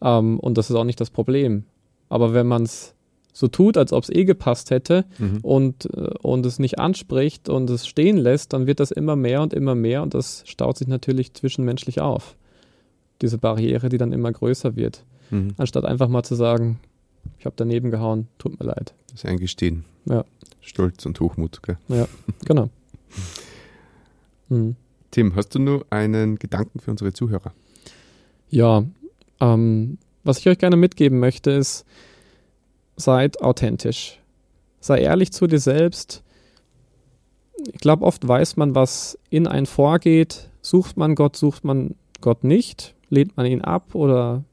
Ähm, 0.00 0.38
und 0.40 0.58
das 0.58 0.70
ist 0.70 0.76
auch 0.76 0.84
nicht 0.84 1.00
das 1.00 1.10
Problem. 1.10 1.64
Aber 2.08 2.34
wenn 2.34 2.46
man 2.46 2.64
es 2.64 2.94
so 3.32 3.48
tut, 3.48 3.76
als 3.76 3.92
ob 3.92 4.04
es 4.04 4.10
eh 4.10 4.24
gepasst 4.24 4.70
hätte 4.70 5.06
mhm. 5.18 5.38
und, 5.42 5.86
äh, 5.86 6.10
und 6.20 6.44
es 6.44 6.58
nicht 6.58 6.78
anspricht 6.78 7.48
und 7.48 7.70
es 7.70 7.86
stehen 7.86 8.18
lässt, 8.18 8.52
dann 8.52 8.66
wird 8.66 8.80
das 8.80 8.90
immer 8.90 9.16
mehr 9.16 9.40
und 9.40 9.54
immer 9.54 9.74
mehr 9.74 10.02
und 10.02 10.14
das 10.14 10.42
staut 10.46 10.76
sich 10.76 10.88
natürlich 10.88 11.32
zwischenmenschlich 11.32 12.00
auf. 12.00 12.36
Diese 13.22 13.38
Barriere, 13.38 13.88
die 13.88 13.98
dann 13.98 14.12
immer 14.12 14.30
größer 14.30 14.76
wird. 14.76 15.04
Mhm. 15.30 15.54
Anstatt 15.56 15.84
einfach 15.84 16.08
mal 16.08 16.22
zu 16.22 16.34
sagen, 16.34 16.78
ich 17.38 17.46
habe 17.46 17.54
daneben 17.56 17.90
gehauen, 17.90 18.28
tut 18.38 18.58
mir 18.60 18.66
leid. 18.66 18.92
Das 19.12 19.24
Eingestehen. 19.24 19.84
Ja. 20.04 20.24
Stolz 20.62 21.04
und 21.04 21.20
Hochmut, 21.20 21.62
gell? 21.62 21.76
Ja, 21.88 22.08
genau. 22.44 22.70
mhm. 24.48 24.76
Tim, 25.10 25.36
hast 25.36 25.54
du 25.54 25.58
nur 25.58 25.84
einen 25.90 26.38
Gedanken 26.38 26.80
für 26.80 26.90
unsere 26.90 27.12
Zuhörer? 27.12 27.52
Ja, 28.48 28.84
ähm, 29.40 29.98
was 30.24 30.38
ich 30.38 30.48
euch 30.48 30.58
gerne 30.58 30.76
mitgeben 30.76 31.18
möchte, 31.18 31.50
ist, 31.50 31.84
seid 32.96 33.42
authentisch. 33.42 34.20
Sei 34.80 35.00
ehrlich 35.00 35.32
zu 35.32 35.46
dir 35.46 35.58
selbst. 35.58 36.22
Ich 37.72 37.80
glaube, 37.80 38.04
oft 38.04 38.26
weiß 38.26 38.56
man, 38.56 38.74
was 38.74 39.18
in 39.30 39.46
einen 39.46 39.66
vorgeht. 39.66 40.48
Sucht 40.62 40.96
man 40.96 41.14
Gott, 41.14 41.36
sucht 41.36 41.64
man 41.64 41.94
Gott 42.20 42.44
nicht, 42.44 42.94
lehnt 43.10 43.36
man 43.36 43.46
ihn 43.46 43.62
ab 43.62 43.94
oder, 43.94 44.44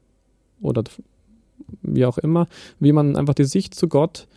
oder 0.60 0.84
wie 1.82 2.06
auch 2.06 2.18
immer, 2.18 2.48
wie 2.80 2.92
man 2.92 3.16
einfach 3.16 3.36
die 3.36 3.46
Sicht 3.46 3.76
zu 3.76 3.88
Gott 3.88 4.28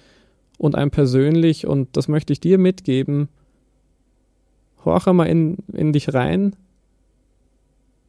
und 0.62 0.77
einem 0.77 0.92
persönlich, 0.92 1.66
und 1.66 1.96
das 1.96 2.07
möchte 2.07 2.33
ich 2.33 2.38
dir 2.38 2.57
mitgeben, 2.57 3.29
horche 4.85 5.12
mal 5.12 5.25
in, 5.25 5.59
in 5.72 5.92
dich 5.92 6.14
rein. 6.14 6.55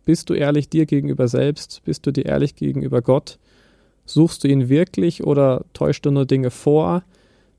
Bist 0.06 0.30
du 0.30 0.36
ehrlich 0.36 0.70
dir 0.70 0.86
gegenüber 0.86 1.28
selbst? 1.28 1.82
Bist 1.84 2.06
du 2.06 2.12
dir 2.12 2.28
ehrlich 2.28 2.56
gegenüber 2.56 3.02
Gott? 3.02 3.39
Suchst 4.06 4.44
du 4.44 4.48
ihn 4.48 4.70
wirklich 4.70 5.24
oder 5.24 5.66
täuschst 5.74 6.06
du 6.06 6.12
nur 6.12 6.28
Dinge 6.28 6.52
vor? 6.52 7.02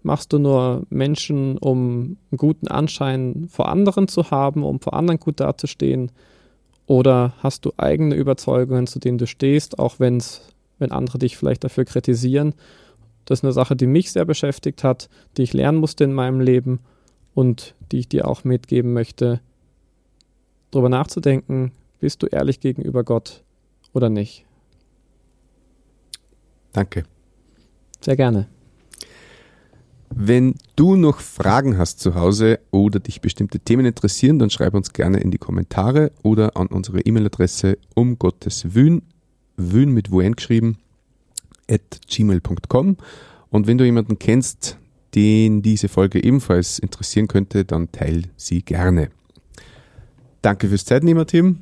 Machst 0.04 0.32
du 0.32 0.38
nur 0.38 0.84
Menschen, 0.90 1.58
um 1.58 2.16
einen 2.30 2.38
guten 2.38 2.68
Anschein 2.68 3.48
vor 3.50 3.68
anderen 3.68 4.06
zu 4.06 4.30
haben, 4.30 4.62
um 4.62 4.78
vor 4.78 4.94
anderen 4.94 5.18
gut 5.18 5.40
dazustehen? 5.40 6.12
Oder 6.86 7.32
hast 7.38 7.64
du 7.64 7.72
eigene 7.78 8.14
Überzeugungen, 8.14 8.86
zu 8.86 9.00
denen 9.00 9.18
du 9.18 9.26
stehst, 9.26 9.76
auch 9.80 9.98
wenn's, 9.98 10.42
wenn 10.78 10.92
andere 10.92 11.18
dich 11.18 11.36
vielleicht 11.36 11.64
dafür 11.64 11.84
kritisieren? 11.84 12.54
Das 13.24 13.40
ist 13.40 13.44
eine 13.44 13.52
Sache, 13.52 13.76
die 13.76 13.86
mich 13.86 14.12
sehr 14.12 14.24
beschäftigt 14.24 14.84
hat, 14.84 15.08
die 15.36 15.42
ich 15.42 15.52
lernen 15.52 15.78
musste 15.78 16.04
in 16.04 16.12
meinem 16.12 16.40
Leben 16.40 16.80
und 17.34 17.74
die 17.90 18.00
ich 18.00 18.08
dir 18.08 18.28
auch 18.28 18.44
mitgeben 18.44 18.92
möchte, 18.92 19.40
darüber 20.70 20.88
nachzudenken, 20.88 21.72
bist 22.00 22.22
du 22.22 22.26
ehrlich 22.26 22.60
gegenüber 22.60 23.04
Gott 23.04 23.42
oder 23.92 24.10
nicht? 24.10 24.44
Danke. 26.72 27.04
Sehr 28.00 28.16
gerne. 28.16 28.48
Wenn 30.16 30.54
du 30.76 30.94
noch 30.94 31.18
Fragen 31.18 31.76
hast 31.76 31.98
zu 31.98 32.14
Hause 32.14 32.60
oder 32.70 33.00
dich 33.00 33.20
bestimmte 33.20 33.58
Themen 33.58 33.86
interessieren, 33.86 34.38
dann 34.38 34.50
schreib 34.50 34.74
uns 34.74 34.92
gerne 34.92 35.18
in 35.18 35.30
die 35.30 35.38
Kommentare 35.38 36.12
oder 36.22 36.56
an 36.56 36.68
unsere 36.68 37.00
E-Mail-Adresse 37.00 37.78
um 37.94 38.18
Gottes 38.18 38.74
Wün, 38.74 39.02
Wün 39.56 39.90
mit 39.90 40.12
Wun 40.12 40.36
geschrieben, 40.36 40.78
gmail.com. 42.08 42.96
Und 43.50 43.66
wenn 43.66 43.78
du 43.78 43.84
jemanden 43.84 44.18
kennst, 44.18 44.78
den 45.14 45.62
diese 45.62 45.88
Folge 45.88 46.22
ebenfalls 46.22 46.78
interessieren 46.78 47.28
könnte, 47.28 47.64
dann 47.64 47.92
teil 47.92 48.24
sie 48.36 48.62
gerne. 48.62 49.10
Danke 50.42 50.68
fürs 50.68 50.84
Zeitnehmer, 50.84 51.26
Tim. 51.26 51.60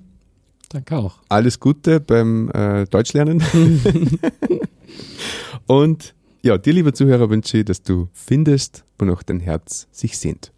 Danke 0.71 0.97
auch. 0.97 1.19
Alles 1.29 1.61
Gute 1.61 2.01
beim 2.01 2.51
äh, 2.51 2.87
Deutschlernen. 2.87 3.43
Und 5.67 6.15
ja, 6.43 6.59
dir, 6.59 6.73
lieber 6.73 6.95
Zuhörer, 6.95 7.31
wünsche 7.31 7.59
ich, 7.59 7.65
dass 7.65 7.83
du 7.83 8.09
findest, 8.13 8.85
wonach 8.99 9.23
dein 9.23 9.41
Herz 9.41 9.87
sich 9.93 10.19
sehnt. 10.19 10.52